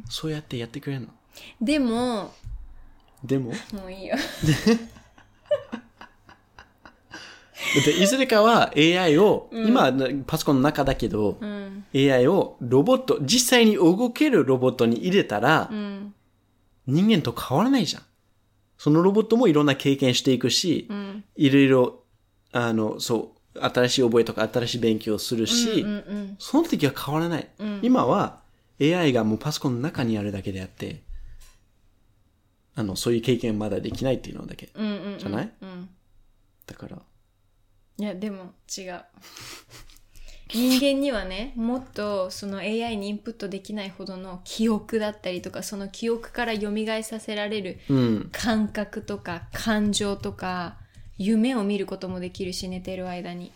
[0.09, 1.09] そうやってやってくれるの。
[1.61, 2.33] でも
[3.25, 4.17] でも、もういいよ。
[7.75, 9.93] だっていずれかは AI を、今
[10.27, 11.85] パソコンの中だけど、うん。
[11.95, 16.15] AI をロボット、実際に動けるロボットに入れたら、うん。
[16.87, 18.03] 人間と変わらないじゃん。
[18.79, 21.25] そのロボットもいろんな経験していくし、うん。
[21.37, 22.03] いろいろ、
[22.53, 27.49] あの、そう、新しい覚えとか新しい勉強をするし、うんうんその時は変わらない。
[27.83, 28.41] 今は
[28.81, 31.03] AI がもうパソコンの中にあるだけであって、
[32.75, 34.71] あの、そういう経験まだできないっていうのだけ。
[34.75, 35.89] うんうんうんじゃないうん
[36.67, 36.99] だから、
[37.99, 39.01] いやでも違う
[40.49, 46.71] 人間にはねもっとその AI にインプットできないほどの記憶だったりとかその記憶から蘇
[47.03, 48.29] させられるうん。
[48.33, 50.79] 感覚とか感情とか
[51.19, 53.53] 夢を見ることもできるし寝てる間に。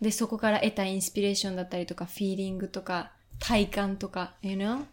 [0.00, 4.84] でそこから得たインスピレーションだったりとかフィーリングとか体感とか you know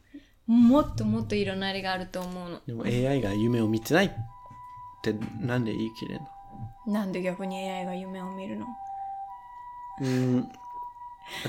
[0.45, 2.61] もっともっといろんなあれがあると思うの。
[2.65, 4.11] でも AI が夢を見てないっ
[5.01, 6.93] てなんで言い切れんの？
[6.93, 8.65] なんで逆に AI が夢を見るの？
[10.01, 10.41] うん。
[10.41, 10.47] だ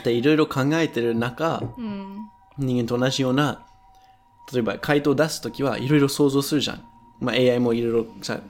[0.01, 2.29] っていろいろ考えてる中、うん。
[2.59, 3.65] 人間と同じような、
[4.53, 6.85] 例えば回答を出すときはいろいろ想像するじゃん。
[7.21, 8.41] まあ AI もいろいろさ、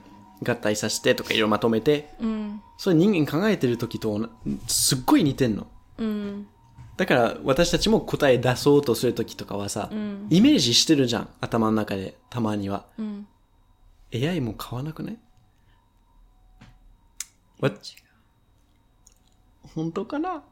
[0.43, 2.61] 合体させてとかいろいろまとめて、うん。
[2.77, 4.29] それ人間考えてるときと
[4.67, 5.67] すっごい似てんの。
[5.97, 6.47] うん。
[6.97, 10.27] だから私たちも答え出そうとするときとかはさ、ん。
[10.29, 11.29] イメージしてるじゃん。
[11.41, 12.85] 頭の中で、たまには。
[12.97, 13.27] うん。
[14.13, 15.17] AI も変わらなくない？
[17.59, 17.71] わ
[19.75, 20.43] 本当かな？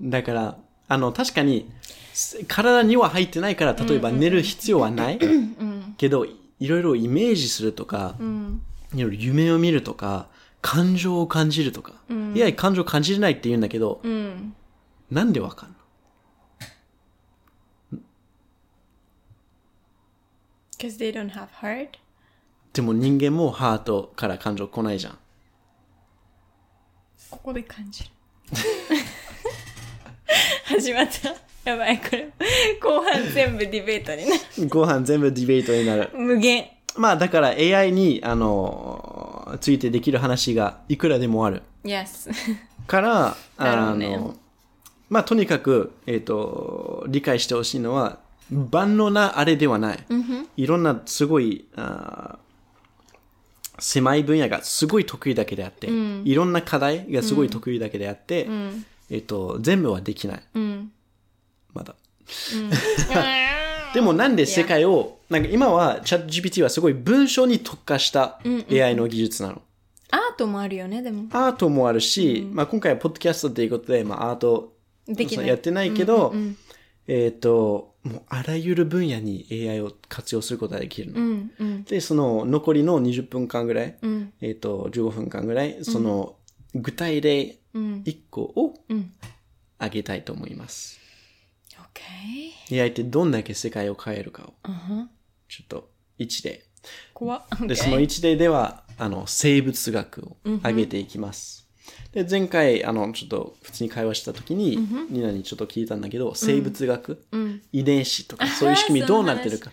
[0.00, 1.70] だから、あの、確かに、
[2.12, 5.18] す体には入ってないから、例えば寝る必要はない。
[5.96, 6.36] けど、い
[6.66, 8.62] ろいろイメージするとか、うん
[8.94, 10.28] 夢を見るとか、
[10.60, 11.92] 感情を感じるとか。
[12.34, 14.54] いや、感情感じれないって言うんだけど、うん。
[15.10, 15.74] なんでわかんの
[20.78, 21.88] ？Because they don't have heart?
[22.72, 25.18] でも人間もハートから感情来ないじゃん。
[27.30, 28.10] ここで感じる。
[30.64, 31.34] 始まった。
[31.70, 32.30] やばいこれ。
[32.80, 34.40] 後半全部ディベートになる。
[34.68, 36.10] ご飯全部ディベートになる。
[36.14, 41.62] 無限まあだから AI に、あの、ついてできる話がいくらでもある。
[41.84, 42.30] Yes
[42.86, 44.34] から、あの、
[45.08, 48.18] まあとにかく、えっ、と、理解してほしいのは、
[48.50, 50.04] 万能なあれではない。
[50.56, 52.44] いろんなすごい、あー
[53.80, 58.48] 狭い分野がすごい得意だけであって、いろんな課題がすごい得意だけであって、
[59.10, 60.42] えっ、と、全部はできない。
[60.54, 60.92] うん
[61.74, 61.96] まだ。
[63.92, 69.62] でもなんで世界を、なんか今はチャット GPT はすごい文章に特化した AI の技術なの。
[70.10, 71.24] アートもあるよねでも。
[71.32, 74.74] アートもあるし、まあ今回はポッドキャストということで、まあアート
[75.06, 76.34] やってないけど、
[77.06, 81.20] えっ、と、もうあらゆる分野に AI を活用することができるの。
[81.20, 81.84] うんうん。
[81.84, 84.32] で、その残りの20分間ぐらい、うん。
[84.40, 86.36] えっ、と、15分間ぐらい、その
[86.74, 88.02] 具体例うん。
[88.04, 89.12] 1個をうん。
[89.78, 91.00] あげたいと思います。
[92.70, 95.10] OK AI ってどんだけ世界を変えるかを、うんふん
[95.54, 95.88] ちょっと
[96.18, 96.64] 1例。
[97.12, 97.42] 怖っ。
[97.68, 101.68] で、その一例では、あの、生物学を上げていきます。
[102.10, 104.76] で、前回、あの、ちょっと普通に会話した時に、
[105.10, 107.24] ニナにちょっと聞いたんだけど、生物学、
[107.70, 109.70] 遺伝子とか、 そういう仕組みどうなってるか。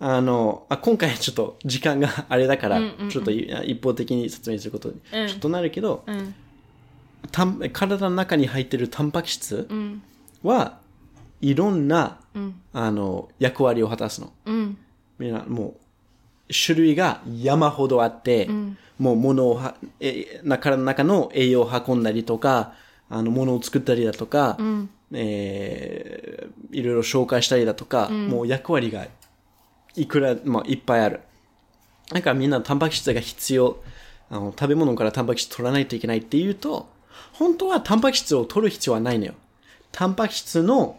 [0.00, 6.34] あの、あ今回ちょっと時間があれだから、ちょっとい一方的に説明することに、ちょっとなるけど、うん。
[7.30, 10.02] たん体の中に入ってるタンパク質うん。
[10.42, 10.80] は、
[11.40, 12.60] いろんな、うん。
[12.72, 14.32] あの、役割を果たすの。
[15.18, 15.76] うんみんなも
[16.48, 18.48] う種類が山ほどあって、
[18.98, 22.74] もう物をはえ体の中の栄養を運んだりとか
[23.08, 24.56] あの物を作ったりだとか、
[25.12, 29.06] えーいろいろ紹介したりだとか、もう役割が
[29.94, 31.20] いくら、まあ、いっぱいある。
[32.12, 33.82] だからみんなタンパク質が必要。
[34.28, 36.88] あの食べ物からタンパク質取らないといけないっていうと
[37.32, 39.34] 本当はタンパク質を取る必要はないのよ。
[39.92, 40.98] タンパク質の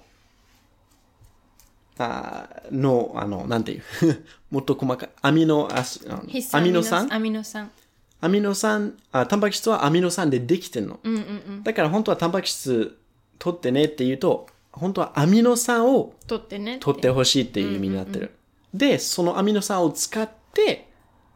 [2.05, 3.83] あーの、あの、なんていう、
[4.51, 6.07] もっと細かい、アミノアス、
[6.53, 7.13] アミノ酸？
[7.13, 7.71] アミノ酸。
[8.19, 10.99] アミノ酸あ、タンパク質はアミノ酸でできてんの。
[11.03, 11.23] うんうんう
[11.59, 11.63] ん。
[11.63, 12.97] だから本当はタンパク質
[13.37, 18.31] 取ってねって言うと、本当はアミノ酸を取ってね取ってほしいっていう意味になってる。
[18.73, 20.87] で、そのアミノ酸を使って、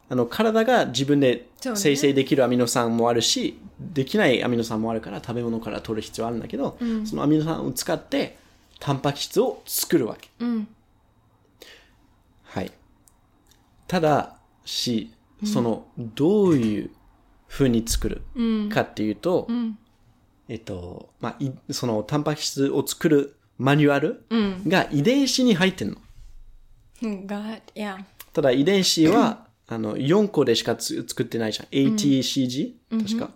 [0.10, 8.38] あの、体が自分で生成できるアミノ酸もあるし、できないアミノ酸もあるから食べ物から取る必要あるんだけど、そのアミノ酸を使って、
[8.82, 10.30] タンパク質を作るわけ。
[10.40, 10.68] うん
[12.44, 12.72] はい。
[13.88, 15.14] ただし、
[15.46, 16.92] その、どういう
[17.48, 19.48] 風に作るかっていうと、
[20.50, 24.64] えっと、まあ、いそのタンパク質を作るマニュアルうん。
[24.68, 25.98] が遺伝子に入ってんの。
[27.02, 28.04] God, yeah.
[28.34, 31.68] ただ遺伝子は、あの、4個でしかつ作ってないじゃん。
[31.68, 32.74] ATCG?
[32.90, 33.30] 確か。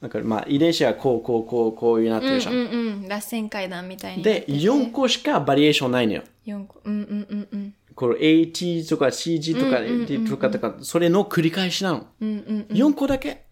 [0.00, 2.54] だからまあ遺伝子はこうこうこうこういうなってるじゃん。
[2.54, 3.08] うんうん。
[3.08, 4.22] 螺旋階段みたいに。
[4.22, 6.22] で、4個しかバリエーションないのよ。
[6.46, 6.80] 4個。
[6.84, 7.74] うんうんうんうん。
[7.94, 12.06] この AT とか CG とか D とかとか、それの繰り返しなの。
[12.20, 12.32] うんう
[12.72, 13.46] ん4個だけ。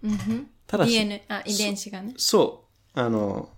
[0.68, 2.14] ただ、DNA、あ、遺伝子がね。
[2.16, 3.48] そう、あの、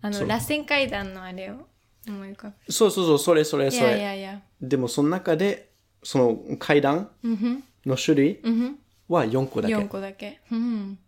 [0.00, 1.66] あの、螺旋階段のあれを
[2.06, 2.72] 思い浮かぶ。
[2.72, 3.98] そうそうそう、それそれいやいそれ。
[4.00, 4.40] やいや。
[4.60, 5.70] でもその中で、
[6.04, 7.10] その階段
[7.84, 8.40] の種類
[9.08, 9.74] は4個だけ。
[9.74, 10.40] 4個だけ。
[10.52, 10.98] うん。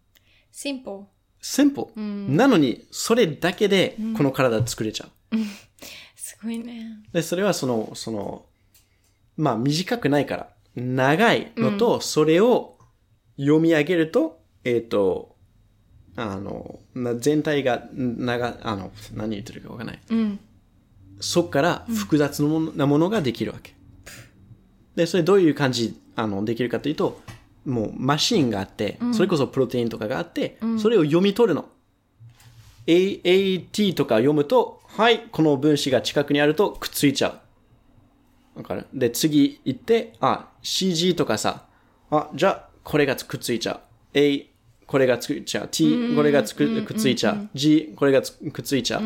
[0.53, 0.97] シンプル。
[1.41, 2.03] シンプル。
[2.37, 5.37] なのに、それだけでこの体作れちゃう。
[6.15, 7.03] すごいね。
[7.13, 8.47] で、それはその、その、
[9.37, 12.79] まあ短くないから、長いのと、それを
[13.37, 15.37] 読み上げると、えっ、と、
[16.17, 20.01] あの、な全体が、長、あの、何言ってるかわかんない。
[20.11, 20.39] うん。
[21.21, 23.75] そっから複雑なものなものができるわけ。
[24.95, 27.21] で、それどういう感じ、あの、できるかというと、
[27.65, 31.69] もうマシンがあって、それこそプロテインとかがあって、それを読み取るの。
[32.87, 37.41] A、AT とか読むと、はい、この分子が近くにあるとくっついちゃ
[38.57, 38.59] う。
[38.59, 38.87] わかる？
[38.93, 41.65] で、次行って、あ、CG とかさ、
[42.11, 43.81] あ、じゃあ、これがくっついちゃう。
[44.13, 44.51] A、
[44.87, 45.69] これがつくっちゃう。
[45.69, 47.49] T、これがつくくっついちゃう。
[47.55, 49.03] G、これがつくっついちゃう。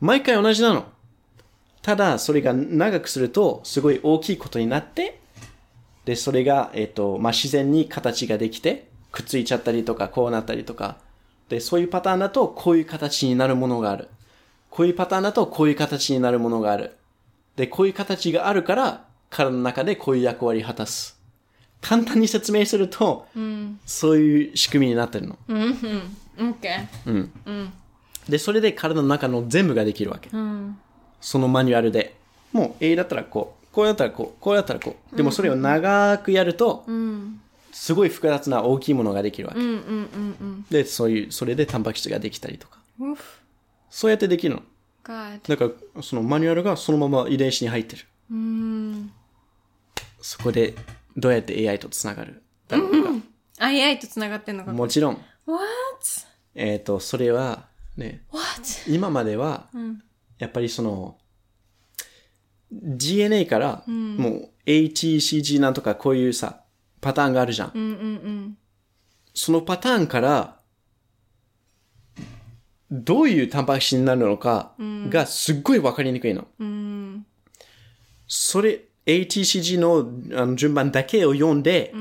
[0.00, 0.86] 毎回同じなの。
[1.82, 5.20] ただ、それが長くすると、すごい大きいことになって、
[6.04, 10.96] で、それが、えっ、と、まあ、自然に形ができて、くっついちゃったりとか、こうなったりとか。
[11.48, 14.08] で、そういうパターンだと、こういう形になるものがある。
[14.70, 16.96] こういうパターンだと、こういう形になるものがある。
[17.56, 21.18] で、こういう形があるから、体の中でこういう役割を果たす。
[21.80, 23.26] 簡単に説明すると、
[23.86, 25.38] そういう仕組みになってるの。
[25.48, 25.72] うんうん。
[26.50, 26.88] OK。
[28.28, 30.30] で、それで体の中の全部ができるわけ。
[31.20, 32.16] そのマニュアルで。
[32.52, 35.16] もう A だったらこう、こうやったらこう、こうやったらこう。
[35.16, 36.84] でもそれを長くやると、
[37.72, 39.58] すごい複雑な大きいものができるわけ。
[39.58, 40.64] うんうんうんうん。
[40.70, 42.78] で、そういう、それでタンパク質ができたりとか。
[43.90, 44.62] そうやってできるの。
[45.02, 45.40] God。
[45.48, 48.04] だから、そのマニュアルがそのまま遺伝子に入ってる。
[48.30, 49.10] うん。
[50.20, 50.76] そこで、
[51.16, 53.10] どうやって AI とつながるだろうか。
[53.58, 54.72] AI と繋がってんのか。
[54.72, 55.14] もちろん、
[55.46, 55.60] What?
[56.54, 57.66] えっ、と、それは、
[57.96, 58.88] ね、What?
[58.88, 59.68] 今までは、
[60.38, 61.18] やっぱりその、
[62.70, 66.60] DNA から、もう ATCG なんとかこういうさ、
[67.00, 67.72] パターンがあるじゃん。
[67.74, 68.58] うんうん
[69.36, 70.60] そのパターンから、
[72.90, 76.46] どういうタンパク質になるのかがすっごいわかりにくいの。
[76.60, 76.68] うん。
[76.68, 77.26] うん。
[78.28, 81.92] それ、ATCG のあの順番だけを読んで、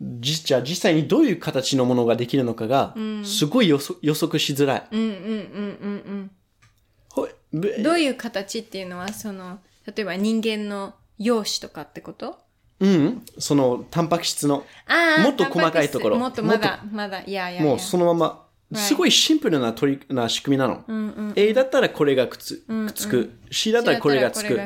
[0.00, 4.88] じじゃあ実際にどういう形のものができるのかが、すごい予測予測しづらい。
[7.82, 12.38] どういう形っていうのは、その、例えば人間の容姿とかってこと？
[12.78, 15.22] うん、そのタンパク質の、ああ。
[15.22, 16.18] もっと細かいところ。
[16.18, 17.70] もっとまだ、まだ、いやいやいや。
[17.70, 21.32] もうそのまま、すごいシンプルな取りな仕組みなの。
[21.36, 22.86] A だったらこれがくっつく。
[22.88, 23.30] っつく。
[23.50, 24.60] C だったらこれがつく。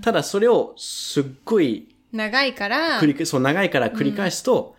[0.00, 3.00] ただそれをすっごい長いから。
[3.00, 4.75] 繰、り返そう長いから繰り返すと、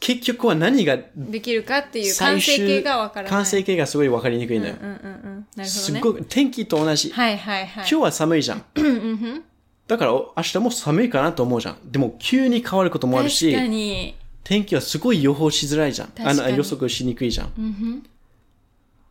[0.00, 3.30] 結局は何ができるかっていう最完成終形がわからない。
[3.30, 4.76] 完成形がすごいわかりにくいんだよ。
[4.80, 5.00] うんうんうん。
[5.00, 5.66] なるほどね。
[5.66, 7.10] すっごい、天気と同じ。
[7.10, 7.68] はいはいはい。
[7.76, 8.64] 今日は寒いじゃん。
[9.86, 11.76] だから明日も寒いかなと思うじゃん。
[11.84, 14.16] でも急に変わることもあるし確、かに。
[14.42, 16.08] 天気はすごい予報しづらいじゃん。
[16.08, 18.02] あ確かにの予測しにくいじゃん。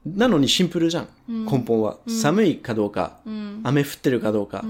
[0.06, 1.08] なのにシンプルじゃん。
[1.28, 1.98] 根本は。
[2.08, 3.20] 寒いかどうか、
[3.64, 4.64] 雨降ってるかどうか、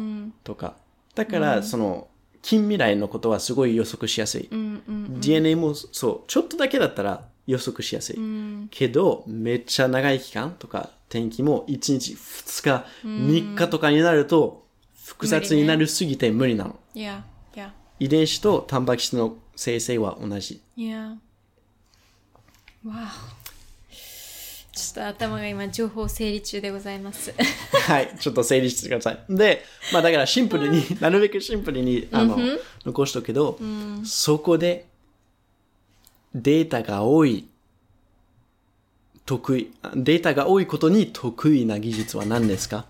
[0.44, 0.76] とか。
[1.16, 2.08] だから、その、
[2.46, 4.48] 近未来のことはすごい予測しやすい。
[5.20, 8.20] DNA もそう、ちょっとだけだったら予測しやすい。
[8.70, 14.64] けど、めっちゃ長い期間とか、天気も1日、2日、3日とかになると、
[15.04, 16.80] 複雑になりすぎて無理なの。
[16.94, 17.26] いや、
[17.56, 20.62] いや、遺伝子とタンパク質の生成は同じ。
[20.78, 21.18] いや。
[24.76, 27.34] ちょっと頭が今情報整理中でございます。
[27.88, 29.20] はい、ちょっと整理してください。
[29.30, 29.64] で、
[29.94, 32.38] まあだからシンプルに、なるべくシンプルに、あの、
[32.86, 33.58] 残しとくけど、
[34.04, 34.86] そこで、
[36.34, 37.48] データが多い、
[39.26, 42.86] 得意、データが多いことに得意な技術は何ですか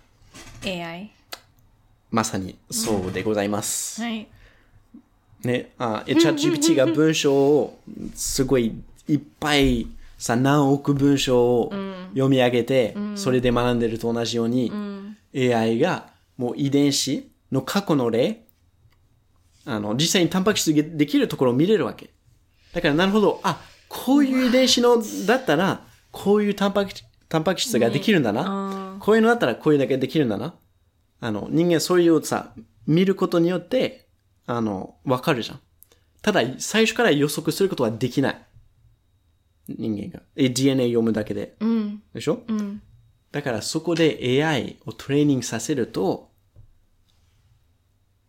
[0.65, 1.11] ？AI。
[2.09, 4.01] まさにそうでございます。
[4.01, 4.27] はい。
[5.43, 7.79] ね、あ、えチャット GPT が文章を
[8.15, 8.73] すごい
[9.07, 9.85] いっぱい
[10.17, 11.71] さ、何億文章を
[12.09, 14.71] 読み上げて、それで学んでると同じように、
[15.35, 18.45] AI がもう遺伝子の過去の例、
[19.65, 22.09] あの、実際にタンパク質でできるところを見れるわけ。
[22.73, 23.59] だからなるほど、あ、
[23.89, 28.97] こういう遺伝子の、だったら、こういうタンパク質、タタンパク質ができるんだな。
[28.99, 30.55] こういうのだったらこういうだけできるんだな。
[31.19, 32.53] あの、人間そういうさ、
[32.87, 34.07] 見ることによって、
[34.45, 35.59] あの、わかるじゃん。
[36.21, 38.41] ただ、最初から予測することはできない。
[39.67, 40.23] 人間が。
[40.35, 41.55] え、DNA 読むだけで。
[41.59, 42.03] うん。
[42.13, 42.43] でしょ？
[42.47, 42.81] うん。
[43.31, 46.31] だからそこで AI をトレーニングさせると、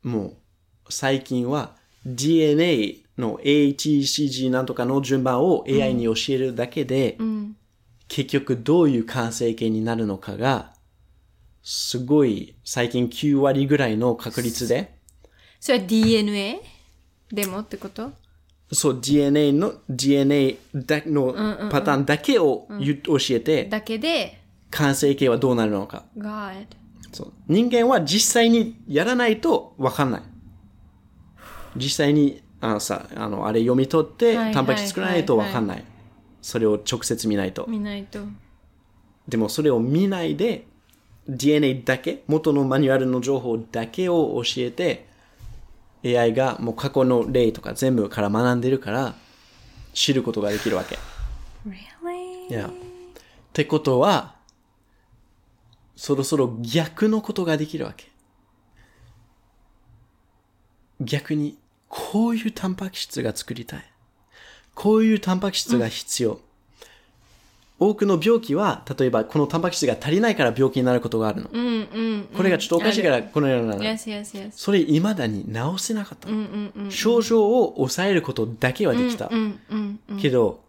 [0.03, 0.37] もう、
[0.93, 7.57] 最近は DNA の AHCG なんとかの順番を AI に教えるだけで、うん、
[8.09, 10.75] 結局どういう完成形になるのかが、
[11.63, 14.97] すごい最近9割ぐらいの確率で。
[15.59, 16.61] それは DNA
[17.33, 18.13] でもってこと？
[18.73, 21.33] そう、DNA の、DNA だの
[21.71, 24.41] パターンだけを、うんうん、教えて、だけで、
[24.71, 26.05] 完成形はどうなるのか。
[27.13, 27.33] そう。
[27.49, 30.23] 人間は実際にやらないとわかんない。
[31.77, 35.85] 実際に、あのさ、あの、あれ読み取って、タンパク質作らないとわかんない。
[36.43, 37.67] それを直接見ないと。
[37.69, 38.21] 見ないと。
[39.29, 40.67] でもそれを見ないで、
[41.29, 45.09] DNA だけ、元のマニュアルの情報だけを教えて、
[46.07, 49.15] AI がもう過去の例とか全部から学んでるから、
[49.95, 50.99] 知ることができるわけ。
[51.67, 52.49] Really?
[52.49, 52.69] Yeah.
[52.69, 52.73] っ
[53.53, 54.37] てことは、
[55.97, 58.11] そろそろ逆のことができるわけ。
[61.01, 63.91] 逆に、こういうタンパク質が作りたい。
[64.75, 66.41] こういうタンパク質が必要。
[67.81, 71.51] うん、多くの病気は、例えばこのタンパク質が足りないから病気になることがあるの。
[71.53, 71.77] うんうんう
[72.19, 73.77] ん、これがちょっとおかしいからこのような。
[73.77, 74.51] Yes, yes, yes.
[74.53, 79.29] それ未だに治せなかった、うんうんうん、症状を抑えることだけはできた。
[79.31, 80.67] うんうんうん、けど、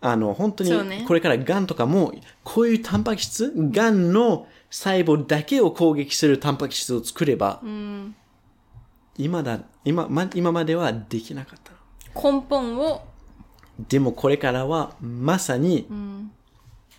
[0.00, 2.14] あの、本当に、これから癌とかも、
[2.44, 8.14] こういうタンパク質、癌の細胞だけを攻撃するタンパク質を作れば、うん、
[9.16, 11.72] 今だ、今、ま、今まではできなかった。
[12.20, 13.02] 根本を。
[13.88, 16.07] でもこれからは、まさに、うん、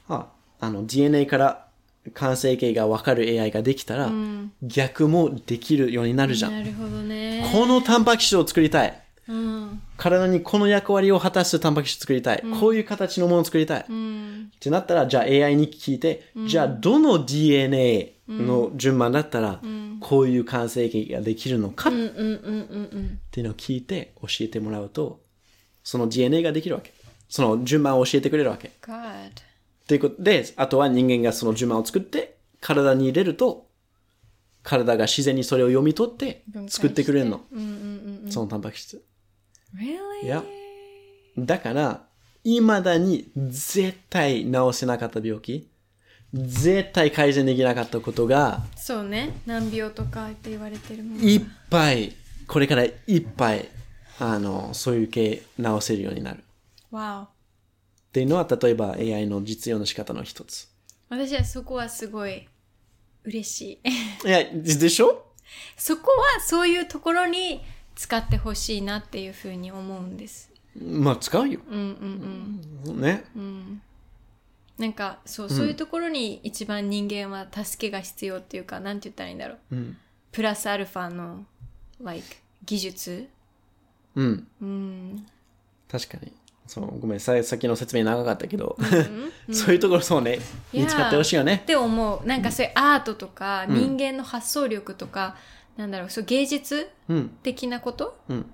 [0.09, 0.27] あ、
[0.59, 1.67] あの、DNA から
[2.13, 6.51] 完成形がわかる AI ができたら、うん、逆もできるようになるじゃん。
[6.51, 7.49] なるほどね。
[7.53, 9.01] このタンパク質を作りたい。
[9.27, 12.41] うん、体にこの役割を果たすタンパク質作りたい。
[12.43, 13.85] うん、こういう形のものを作りたい。
[13.87, 19.61] うん、ってなったら、じゃあ AI に聞いて、じゃあどの DNA の順番だったら、
[19.99, 22.07] こういう完成形ができるのかっていう
[23.43, 25.21] のを聞いて教えてもらうと、
[25.83, 26.91] その DNA ができるわけ。
[27.27, 28.71] その順番を教えてくれるわけ。
[28.81, 29.48] God.
[29.89, 33.65] ということで、あとは人間がその順番を作って、体に入れると、
[34.61, 37.41] 体が自然にそれを読み取って作ってくれるの。
[38.29, 39.03] そのタンパク質。
[39.75, 40.25] Really?
[40.25, 40.43] いや。
[41.39, 42.05] だから、
[42.43, 45.67] 未だに絶対治せなかった病気、
[46.35, 49.41] 絶対改善できなかったことが、そうね。
[49.47, 51.19] 難病とかって言われてるもん。
[51.19, 52.15] いっぱい、
[52.47, 52.93] これからいっ
[53.35, 53.67] ぱい、
[54.19, 56.43] あの、そういう系治せるようになる。
[56.91, 57.38] わお。
[58.09, 60.67] っていうのは、例えば AI の実用の仕方の一つ。
[61.09, 62.47] 私はそこはすごい
[63.23, 64.27] 嬉しい。
[64.27, 65.25] いや、でしょ？
[65.77, 67.61] そこはそういうところに
[67.95, 70.51] 使ってほしいなっていうふうに思うんです。
[70.75, 71.59] まあ使うよ。
[71.69, 73.01] うんうんうん。
[73.01, 73.25] ね。
[73.35, 73.81] うん。
[74.77, 79.75] なんかそう、うん、そういうところに一番人間は助けが必要っていうか、なんて言ったらいいんだろう。
[79.75, 79.97] うん、
[80.31, 81.45] プラスアルファの、
[82.01, 82.25] like、
[82.65, 83.27] 技術
[84.15, 84.47] うん。
[84.61, 85.27] うん。
[85.87, 86.31] 確かに。
[86.69, 88.77] そう、ごめん、ささっきの説明長かったけど、
[89.47, 90.37] うん、そういうところそうね、
[90.71, 91.61] 見つかってほしいよね。
[91.63, 92.27] って思う。
[92.27, 95.35] なんかそういうアートとか、人間の発想力とか、
[95.77, 96.91] なんだろう、そう芸術
[97.41, 98.53] 的なこと、うん、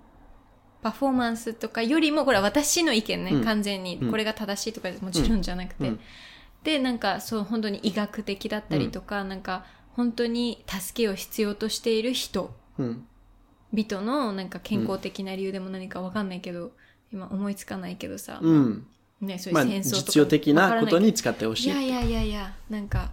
[0.82, 4.00] パフォーマンスとかよりも、これは私の意見ね、うん、完全に。
[4.10, 5.92] これが正しいとかもちろんじゃなくて。
[6.64, 12.56] で、なんかそう、本当に医学的だったりとか、なんか本当に助けを必要としている人、
[13.74, 16.72] 人のなんか健康的な理由でも何かわかんないけど、
[17.16, 18.40] 今思いつかないけどさ。
[18.42, 18.86] うん。
[19.22, 21.68] ね、そういう戦争とか、まあ、実用的なことに使ってほしい。
[21.68, 23.12] いやいやいやいや、なんか。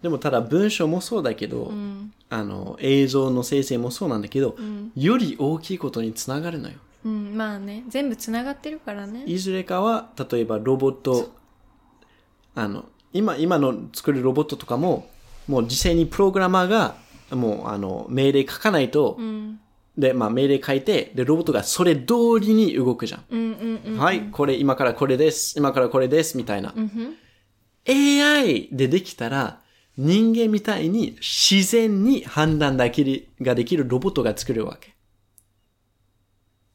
[0.00, 6.74] でもただ文章もそうだけど、うん、あの、映像の生成もそうなんだけど、うん、より大きいことにつながるのよ。
[7.04, 9.22] うん、まあね、全部つながってるからね。
[9.26, 11.32] いずれかは、例えばロボット、
[12.56, 15.08] あの、今、今の作るロボットとかも、
[15.46, 16.96] もう実際にプログラマーが、
[17.30, 19.60] もう、あの、命令書かないと、うん、
[19.96, 23.24] で、まあ命令書いて、で、ロボットがそれ通りに動くじゃん。
[23.30, 25.58] うんうんうん、はい、これ、今からこれです。
[25.58, 26.36] 今からこれです。
[26.36, 26.72] みたいな。
[26.74, 27.16] うん、
[27.86, 29.60] AI でできたら、
[29.98, 34.94] 人間みたいに自然に判断だけができるロボットが作るわけ。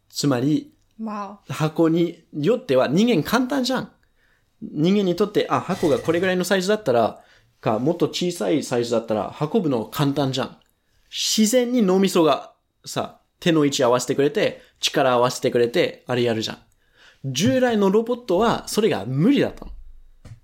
[0.09, 0.73] つまり、
[1.49, 3.91] 箱によっては人間簡単じゃん。
[4.61, 7.23] 人間にとって、あ、箱がこれぐらいのサイズだったら、
[7.61, 10.57] か、もっと小さいサイズだったら運ぶの簡単じゃん。
[11.09, 12.53] 自然に脳みそが
[12.87, 16.57] さ、手の位置合わせてくれて、力合わせてくれて、あれやるじゃん。
[17.25, 19.71] 従来のロボットは、それが無理だったの。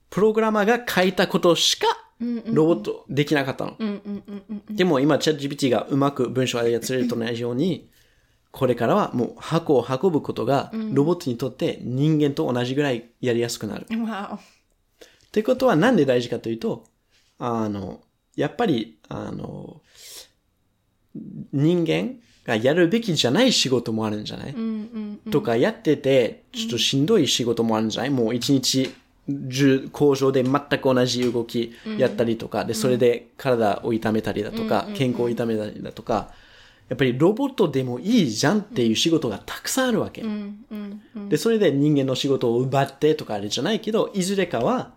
[0.10, 1.88] プログラマーが書いたことしか、
[2.20, 3.78] ロボットできなかったの。
[4.70, 7.90] でも今、チャット GPT がうまく文章を操れると同じように、
[8.52, 13.88] これからはもう箱を運ぶことが、ロボットにとって人間と同じぐらいやりやすくなる。
[15.28, 16.86] ってことはなんで大事かというと、
[17.40, 18.02] あの、
[18.36, 19.82] やっぱり、あの、
[21.52, 24.56] 人間がやるべきじゃない仕事もあるんじゃない、
[25.32, 28.10] とかやってて、ちょっとしんどい仕事もあるんじゃない？
[28.10, 28.94] もう一日
[29.50, 36.32] 中工場で全く同じ動きやったりとか、で、それで体を痛めたりだとか、健康を痛めたりだとか、
[36.90, 40.26] やっぱりロボットでもいいじゃんっていう仕事がたくさんあるわけ。
[41.30, 44.92] で、それで人間の仕事を奪ってとかあれじゃないけど、いずれかは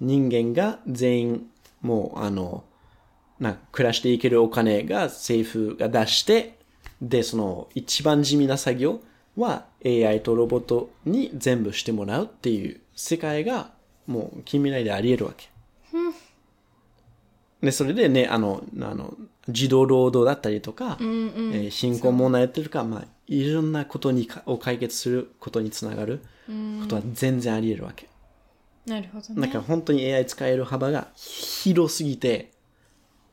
[0.00, 1.46] 人間が全員
[1.82, 2.64] もうあの、
[3.38, 6.57] な、暮らしていけるお金が政府が出して、
[7.00, 9.00] で、その一番地味な作業
[9.36, 13.70] は AI とロボットに全部してもらうっていう世界が
[14.06, 15.48] もう近未来であり得るわけ。
[17.60, 19.14] で、それでね、あの、あの、
[19.48, 26.22] 児童労働だったりとか、うんうん、えー、貧困問題やってるか、まあ、いろんなことにかを解決することにつながる
[26.80, 28.08] ことは全然あり得るわけ。
[28.86, 29.42] なるほど、ね。
[29.42, 32.52] だから本当に AI 使える幅が広すぎて、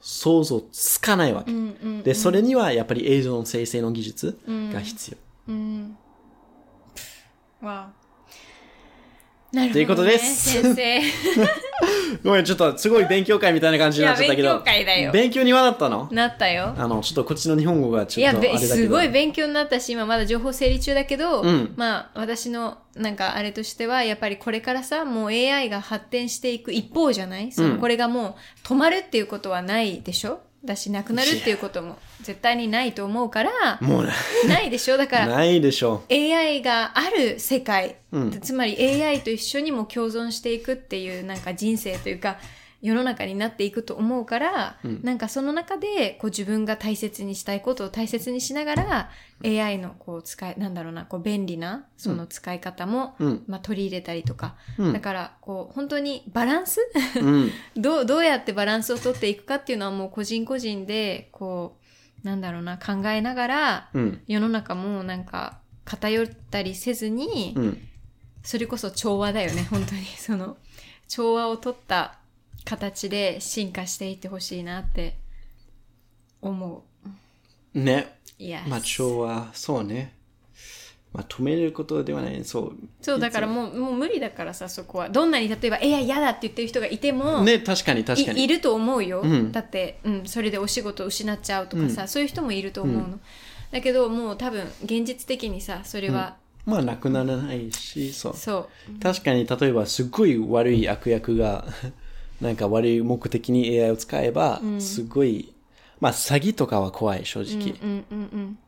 [0.08, 1.52] 想像つかないわけ。
[1.52, 5.18] うんうんうん、で、それにはやっぱり映像の生成の技術が必要。
[5.48, 5.98] うん。
[7.62, 8.05] うん、わなるほど、
[9.56, 9.72] ね。
[9.72, 10.62] ということです。
[10.62, 11.02] 先生。
[12.24, 14.50] ごめん、ちょっとすごい勉強会みたいな感じになっちゃったけど。
[14.50, 15.12] 勉強会だよ。
[15.12, 16.08] 勉強にはなったの？
[16.12, 16.74] なったよ。
[16.78, 18.66] あの、ちょっとこっちの日本語がちょっとあれだけど。
[18.66, 27.52] いや、すごい勉強になったし、今まだ情報整理中だけど、うん、まあ、私のなんかあれとしては、やっぱりこれからさ、もう AI が発展していく一方じゃない？
[27.52, 30.42] その、これがもう止まるっていうことはないでしょ？
[30.66, 34.08] だし、なくなるっていうことも絶対にないと思うから、もう
[34.48, 34.62] な。
[34.62, 34.98] いでしょ？
[34.98, 36.04] だから、ないでしょ。
[36.12, 42.38] AI がある世界、うん、つまり AI と一緒にも共存していくっていうなんか人生というか、
[42.86, 49.10] 世の中になっていくと思うから、うん、なんかその中でこう自分が大切にしたいことを大切にしながら、
[49.44, 56.80] うん、AI のこう使い、なんだろうな、こう便利なその使い方も、うん、まあ取り入れたりとか、だからこう本当にバランス？
[57.76, 61.80] どう、どうやってバランスを取っていくかっていうのはもう個人個人で、こ
[62.24, 63.90] う、なんだろうな、考えながら、
[64.28, 67.56] 世の中もなんか偏ったりせずに、
[68.44, 70.06] それこそ調和だよね、本当に。
[70.06, 70.58] その、
[71.08, 72.20] 調和を取った
[72.66, 75.16] 形で進化していってほしいなって
[76.42, 76.84] 思
[77.76, 77.80] う。
[77.80, 78.16] ね。
[78.38, 78.68] Yes.
[78.68, 80.14] まあ、調和、そうね。
[81.14, 82.76] まあ、止めることではない、そう。
[83.02, 85.08] そう、だからもう、もう無理だからさ、そこは。
[85.08, 88.44] どんなに例えば、いや、嫌だって言ってる人がいても、ね、確かに確かに。
[88.44, 89.22] いると思うよ。
[89.22, 93.04] うん、だって、うん、それでお仕事を失っちゃうとかさ、うん、そういう人もいると思うの。
[93.04, 93.22] うん、
[93.72, 96.36] だけど、もう多分、現実的にさ、それは、
[96.66, 98.36] まあ、なくならないし、そう。
[98.36, 99.00] そう。
[99.00, 101.66] 確かに、例えば、すっごい悪い悪役が
[102.42, 105.54] なんか悪い目的に AI を使えば、すごい、
[106.00, 107.76] まあ詐欺とかは怖い、正直。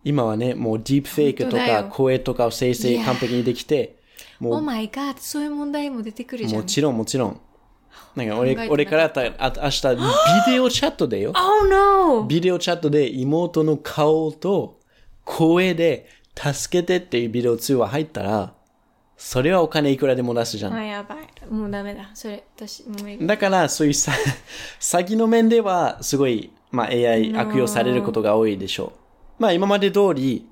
[0.03, 3.97] 今はね、もうディープフェイクとか声とかを生成完璧にできて、
[4.39, 4.53] もう。
[4.55, 6.61] Oh my god, そういう問題も出てくるじゃん。
[6.61, 7.41] もちろん、もちろん。
[8.15, 9.81] なんか俺、俺からああ明日、
[10.47, 11.33] ビデオチャットでよ。
[11.35, 12.25] oh no!
[12.25, 14.79] ビデオチャットで妹の顔と
[15.23, 18.53] 声で助けてっていうビデオ通話入ったら、
[19.17, 20.73] それはお金いくらでも出すじゃん。
[20.73, 21.27] あ、やばい。
[21.51, 22.11] もうダメだ。
[22.13, 24.11] それ、私、もうだから、そういうさ、
[24.79, 28.93] 詐欺の面では、すごい、まあ AI 悪用されることが多いでしょ
[29.39, 29.41] う。
[29.41, 30.47] まあ今まで通り、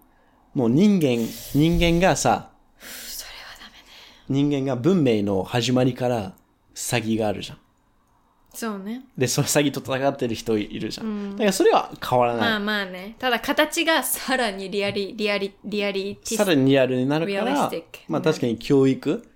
[0.56, 2.50] もう人間、人間がさ、
[2.80, 4.50] それはダメね。
[4.50, 6.34] 人間が文明の始まりから
[6.74, 7.58] 詐欺があるじゃん。
[8.56, 9.04] そうね。
[9.18, 11.08] で、その詐欺と戦ってる人いるじゃん。
[11.08, 12.42] うん、だからそれは変わらない。
[12.42, 13.16] まあまあね。
[13.20, 17.72] ただ形がさらにリアリ、リアリ、リアリティさらにリアルになるから、
[18.08, 19.28] まあ確かに教育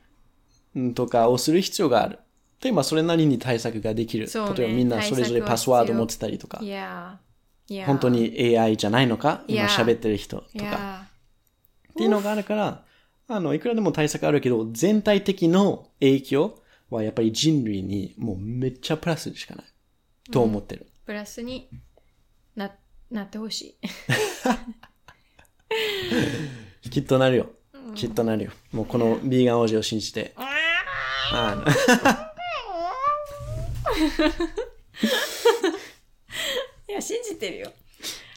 [0.95, 2.19] とかをする必要がある。
[2.61, 4.25] で、まあそれなりに対策ができる。
[4.25, 6.61] ね、例えばみんなそれぞれパスワード持ってたりとか。
[7.85, 9.43] 本当に AI じゃないのか？
[9.47, 11.07] 今喋ってる人とか。
[11.91, 12.83] っていうのがあるから、
[13.27, 16.58] あの、いくらでも対策あるけど、全体的の影響
[16.89, 19.65] はやっぱり人類にもうめっちゃプラスしかない。
[20.31, 20.85] と思ってる。
[20.85, 21.69] うん、プラスに
[22.55, 22.71] な、
[23.09, 23.77] なってほし
[26.83, 26.89] い。
[26.89, 27.51] きっとなるよ。
[27.95, 28.51] きっとなるよ。
[28.71, 30.33] もうこのビーガン王子を信じて。
[31.31, 31.63] あ
[36.87, 37.71] いや、信じてるよ。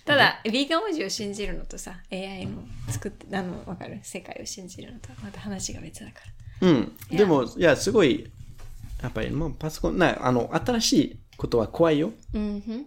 [0.05, 4.01] ただ、ビーガン王子を信じるのとさ、AI も作って、あの、わかる？
[4.03, 6.21] 世界を信じるのとまた話が別だか
[6.61, 6.69] ら。
[6.69, 6.97] うん。
[7.11, 8.31] でも、いや、すごい、
[9.03, 12.13] やっぱりもうパソコン、な、あの、新しいことは怖いよ。
[12.35, 12.87] うん、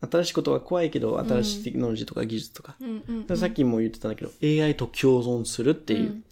[0.00, 2.76] 新しいことは怖いけど、新しいテクノロジーとか技術とか。
[2.80, 6.00] うんさっきも言ってたんだけど、AI と共存するっていう。
[6.00, 6.24] うん、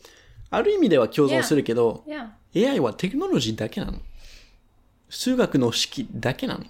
[0.51, 2.31] ある意味では共存するけど、yeah.
[2.55, 3.99] AI はテクノロジーだけなの
[5.09, 6.65] 数学の式だけなの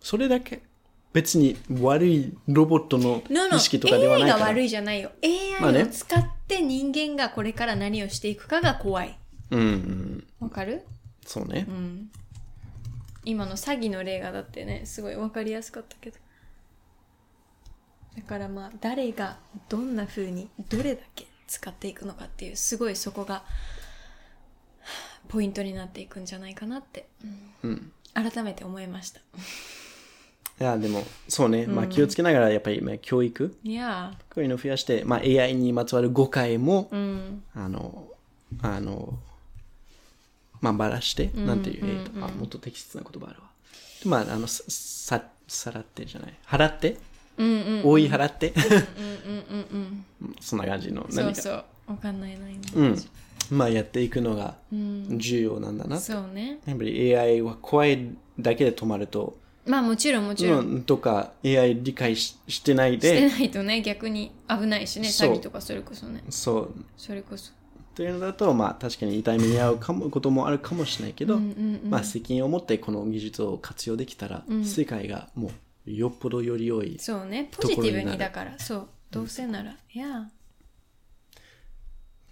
[0.00, 0.62] それだけ
[1.12, 3.56] 別に悪いロボットの No, no.
[3.56, 4.44] 意識とかではない AI から。
[4.44, 5.10] が悪いじゃないよ。
[5.60, 9.19] まあ AI ねを使って人間がこれから何をしていくかが怖い。
[9.50, 10.26] うんうん。
[10.40, 10.86] わかる？
[11.26, 11.66] そうね。
[13.24, 16.16] 今の詐欺の例がだってね、すごいわかりやすかったけど。
[18.16, 19.38] だからまあ、誰が
[19.68, 23.44] どんな風にどれだけ使っていくのかっていう、すごいそこが、
[25.28, 27.06] ポイントになっていくんじゃないかなって、
[27.62, 27.92] うん。
[28.14, 29.20] 改めて思いました。
[29.20, 29.22] い
[30.64, 31.66] や、でも、そうね。
[31.66, 37.42] まあ気をつけながら、やっぱり、まあ、教育、いやこういうのを増やして、まあ AI にまつわる誤解も、ー、うん。
[37.54, 38.08] あの、
[38.62, 39.18] あの、
[40.60, 43.48] まあ、ばらして、なんていう、えっと、あ、もっと適切な言葉あるわ。
[44.04, 46.34] まあ、あの、さ、さ、さらってじゃない？
[46.46, 46.96] 払って、
[47.38, 47.82] うんうん。
[47.86, 50.34] 追い払って、うんうんうんうん。
[50.40, 51.40] そんな感じの何か。
[51.40, 51.64] そうそう。
[51.92, 52.60] わかんないな、今。
[52.74, 52.96] うん。
[53.50, 55.18] まあ、やっていくのがうん。
[55.18, 55.98] 重要なんだな。
[55.98, 56.58] そうね。
[56.66, 58.08] やっぱり AI は怖い
[58.38, 60.66] だけで止まると、まあもちろんもちろん。
[60.66, 66.22] うん、とか AI 理解ししてないしてで、ないとね、逆に危ないしね、詐欺とかそれこそね。
[66.30, 67.52] そう、それこそ。
[67.94, 75.50] というのだと、まあ確かに痛い目に遭うかもこともあるかもしれないけど、うんうんうんまあ責任を持ってこの技術を活用できたら、世界がも
[75.86, 76.96] うよっぽどより良い。
[76.98, 78.88] そうね、ポジティブにだから、そう。
[79.10, 80.20] どうせなら、いや。
[80.20, 80.28] っ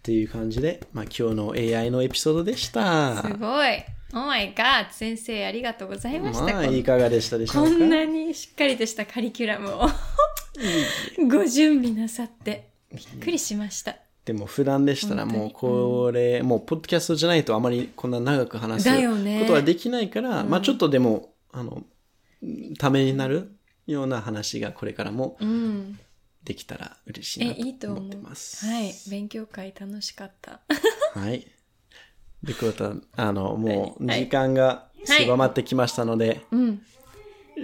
[0.03, 3.21] ていう感じで、まあ今日の AI のエピソードでした。
[3.23, 3.85] すごい。
[4.15, 4.91] Oh my god!
[4.91, 6.45] 先生、ありがとうございました。
[6.45, 7.71] まあいかがでしたでしょうか？
[7.71, 9.87] こんなにしっかりとしたカリキュラムを
[11.29, 13.97] ご準備なさって、びっくりしました。
[14.29, 21.83] でも普段でしたらもうこれ、もうポッドキャストじゃないとあまりこんな長く話すことはできないから、まあちょっとでも、あの、
[22.79, 23.57] ためになる
[23.87, 25.99] ような話がこれからもうん。
[26.45, 28.67] できたら嬉しいえ、ないと思ってます。
[28.67, 28.93] はい。
[29.11, 30.61] 勉強会楽しかった。
[31.15, 31.47] はい。
[32.43, 36.83] で、こうた、あの、もうはい時間が狭まってきましたので、うん。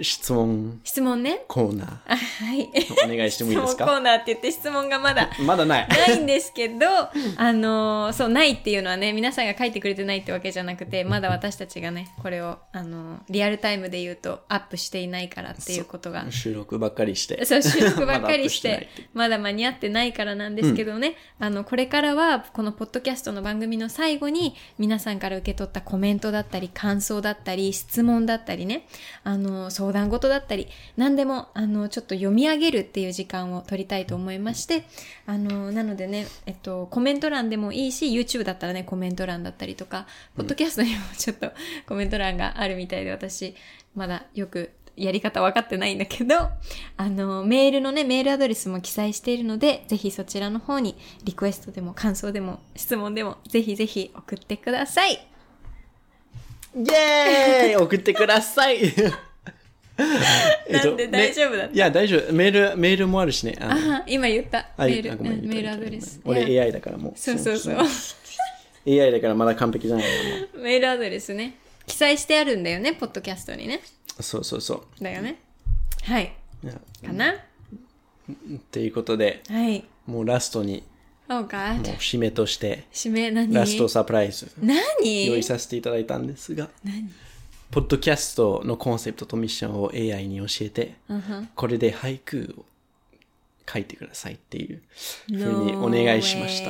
[0.01, 1.43] 質問質問ね。
[1.47, 2.69] コーナーあはい。
[3.05, 5.87] お願いしてもいいです質問コかーナーって言って質問がまだ まだない。
[5.87, 6.85] ないんですけど、
[7.37, 17.43] あのーそう、ないっていうのはね、皆さんが書いてくれてないってわけじゃなくて、まだ私たちがね、これを、あのーリアルタイムで言うと、アップしていないからっていうことが、収録ばっかりして。
[17.45, 28.87] そう、収録ばっかりして まだ間に合ってないからなんですけどね、あの、これからは、このポッドキャストの番組の最後に、皆さんから受け取ったコメントだったり、感想だったり、質問だったりね、
[29.23, 30.67] あの、相談事だったり、
[30.97, 34.85] 何でも、あの、ちょっと読み上げるっていう時間を取りたいと思いまして、
[35.27, 41.51] あの、なのでね、えっと、コメント欄でもいいし、YouTube だったらね、コメント欄だったりとか、ポッドキャストにもちょっと
[41.87, 43.55] コメント欄があるみたいで、私、
[43.95, 46.49] まだよくやり方分かってないんだけど、
[46.97, 55.27] あの、メールのね、メールアドレスも記載しているので、ぜひそちらの方にリクエストでも感想でも質問でも、ぜひぜひ送ってください。
[56.75, 57.75] イェーイ！
[57.77, 58.83] 送ってください。
[58.83, 59.34] えっと
[60.69, 61.67] なんで大丈夫だった？
[61.67, 62.33] ねいや、大丈夫。
[62.33, 63.55] メール、メールもあるしね。
[63.59, 64.59] あのあ、今言った。
[64.77, 66.19] あメール、メールアドレス。
[66.25, 67.13] 俺 AI だからもう。
[67.15, 67.77] そうそうそう。
[68.87, 70.05] AI だからまだ完璧じゃない
[70.57, 71.55] メールアドレスね。
[71.87, 73.81] 記載してあるんだよね、ポッドキャストにね。
[74.19, 75.03] うそうそうそう。
[75.03, 75.37] だよね。
[76.03, 76.31] はい。
[77.05, 77.31] かな？
[77.33, 77.35] っ
[78.71, 79.83] ていうことで、はい。
[80.07, 80.83] もうラストに、
[81.27, 83.51] Oh も.う締めとして、締め何？
[83.53, 85.25] ラストサプライズ何？
[85.27, 87.09] 用意させていただいたんですが、何？
[87.75, 90.95] ポッドキャストのコンセプトとミッションを AI に教えて、
[91.55, 92.65] これで俳句を
[93.69, 94.81] 書いてくださいっていう
[95.27, 96.69] ふうにお願いしました。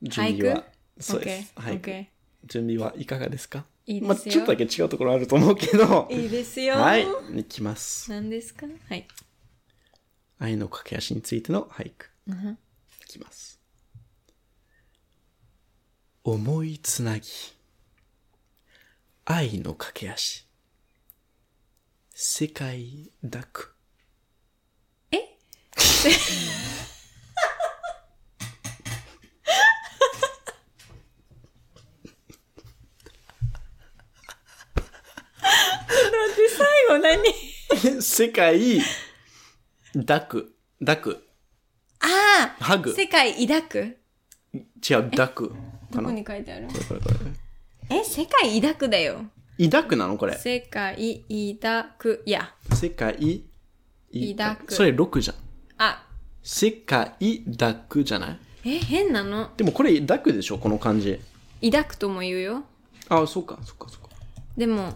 [0.00, 0.62] 準備は、
[1.00, 1.52] そうです。
[1.56, 2.06] 俳句 OK
[2.44, 3.64] 準備はいかがですか？
[3.84, 6.06] いいですよまあ、ちょっとだけ違うところあると思うけど。
[6.08, 6.76] いいですよ。
[6.76, 7.04] はい。
[7.36, 8.08] いきます。
[8.12, 8.64] 何ですか？
[8.88, 9.08] はい。
[10.38, 12.06] 愛の駆け足についての俳句。
[12.28, 12.56] うん
[13.02, 13.60] いきます。
[16.22, 17.26] 思いつなぎ。
[19.30, 20.48] 愛の駆け足。
[22.14, 23.76] 世界抱く。
[25.10, 25.18] え？
[25.18, 26.14] 待っ
[36.34, 38.00] て、最後何？
[38.00, 38.80] 世界
[40.06, 40.56] 抱く。
[40.80, 41.28] 抱く。
[42.00, 42.94] ああハグ。
[42.94, 43.98] 世界抱く？
[44.54, 45.54] 違う、抱く。
[45.90, 46.68] どこに書いてある？
[46.68, 47.47] これこれこれ。
[47.90, 49.24] え、世界抱くだよ。
[49.58, 50.36] 抱くなのこれ？
[50.38, 51.24] 世界
[51.60, 52.22] 抱く。
[52.26, 52.54] いや。
[52.74, 53.42] 世界
[54.36, 55.36] 抱くそれ6じゃん。
[55.78, 56.06] あ、
[56.42, 57.14] 世界
[57.58, 58.38] 抱くじゃない？
[58.64, 59.50] え、変なの？
[59.56, 61.20] でもこれ抱くでしょこの漢字。
[61.62, 62.64] 抱くとも言うよ。
[63.08, 64.10] あ、そうか、そうか、そうか。
[64.56, 64.94] でも、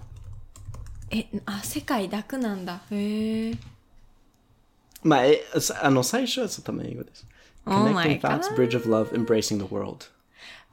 [1.11, 2.83] え、あ、世界抱くなんだ。
[2.91, 3.55] へえ。
[5.03, 7.27] まあ、え、さあの、最初は多分英語です。
[7.67, 10.07] Oh Connecting my thoughts, bridge of love, embracing the world.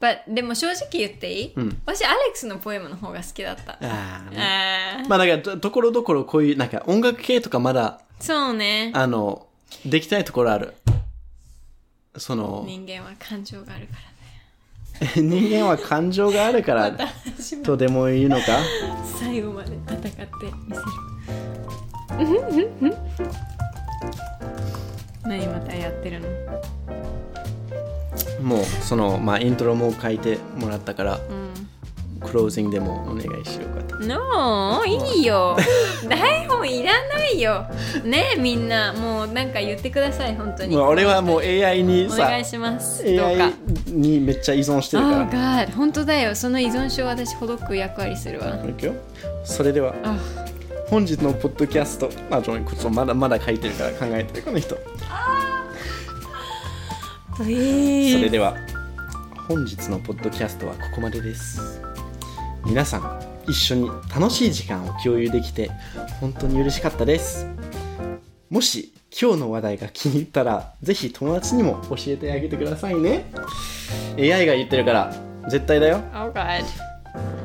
[0.00, 3.72] But でも正直言っていい、うん私、アレックスのポエムの方が好きだった。
[3.72, 8.92] ああ、まあだからと、ところどころこういう、なんか音楽系とかまだ、そうね。
[8.94, 9.46] あの、
[9.84, 10.74] できたいところある。
[12.16, 15.12] その、人間は感情があるからね。
[15.16, 16.92] 人間は感情があるから、
[17.62, 18.58] とでも言うのか？
[19.18, 20.12] 最後まで戦って
[20.66, 20.74] み
[22.18, 22.96] せる。
[25.24, 26.28] 何またやってるの？
[28.42, 31.50] もう、その、まあイントロも書いてもらったから、うん。
[32.20, 33.96] クロージングでもお願いしようかと。
[34.00, 34.84] No!
[34.84, 35.56] いいよ。
[36.08, 37.64] 台本いらないよ。
[38.04, 38.92] ねみんな。
[38.92, 40.76] もうなんか言ってください本当に。
[40.76, 43.02] まあ俺はもう AI にさ、お願いします。
[43.04, 43.24] どうか。
[43.26, 43.54] AI
[43.86, 45.66] にめっちゃ依存してる Oh から。
[45.66, 46.34] God 本当だよ。
[46.34, 48.58] その依存症私ほどく役割するわ。
[48.68, 48.92] いくよ。
[49.44, 50.16] それでは、あ。
[50.90, 54.76] 本日のポッドキャスト、あ、ちょ、ちょまだまだ書いてるから考えてる、この人。
[57.40, 58.54] それでは
[59.48, 61.80] 本日のポッドキャストはここまでです。
[62.66, 65.70] 皆さん一緒に楽しい時間を共有できて
[66.20, 67.46] 本当に嬉しかったです。
[68.50, 73.32] もし今日の話題が気に入ったらぜひ友達にも教えてあげてくださいね。
[74.18, 75.14] AI が言ってるから
[75.48, 76.02] 絶対だよ。
[76.12, 76.30] Oh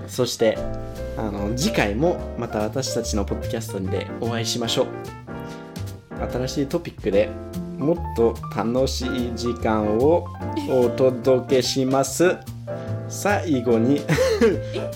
[0.10, 0.58] そして
[1.18, 4.88] あの次回もまた私たちのポッドキャストでお会いしましょう。
[6.34, 7.30] 新しいトピックで
[7.78, 10.28] もっと楽しい時間を
[10.70, 12.38] お届けします。
[13.08, 14.02] 最後に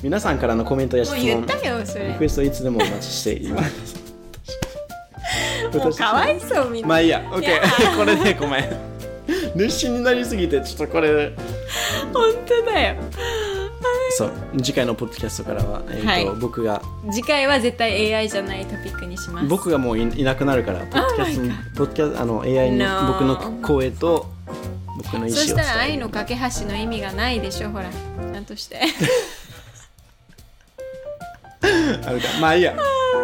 [0.01, 3.99] 皆さんからのコメントや質問リクエストいつでもお待ちしています。
[5.77, 6.87] もうかわいそうみんな。
[6.87, 7.29] まあいいやいや。
[7.31, 8.89] OK これでごめん。
[9.55, 11.33] 熱心になりすぎてちょっとこれ
[12.13, 12.95] 本当だよ
[14.11, 16.81] そう次回のポッドキャストからは、えーとはい僕が
[17.11, 19.47] 次回は絶対 AI じゃないトピックにします。
[19.47, 24.25] 僕がもういいなくなるから、ポッドキャストに、ポッドキャストあの AI に僕の声と
[24.97, 25.97] 僕の意思をそし伝たら愛。
[25.97, 27.89] の架け橋の意味がないでしょほら。
[28.31, 28.81] なんとして。
[32.05, 32.75] あるかまあいいや。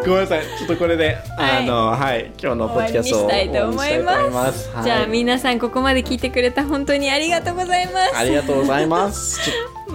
[0.06, 0.42] ごめんなさい。
[0.58, 1.64] ちょっとこれで、はい。
[1.64, 3.90] あの、はい、今日のポッドキャストを終わりにしたいと思います。
[3.90, 4.70] 終わりにしたいと思います。
[4.76, 4.84] はい。
[4.84, 8.18] じゃあ皆さんここまで聞いてくれた本当にありがとうございます。
[8.18, 9.40] ありがとうございます。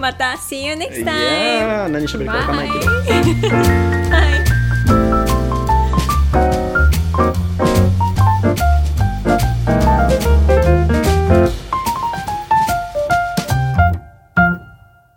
[0.00, 1.06] また See you next い time!
[1.06, 2.86] やー何喋るかわかんないけど。
[4.10, 4.39] Bye.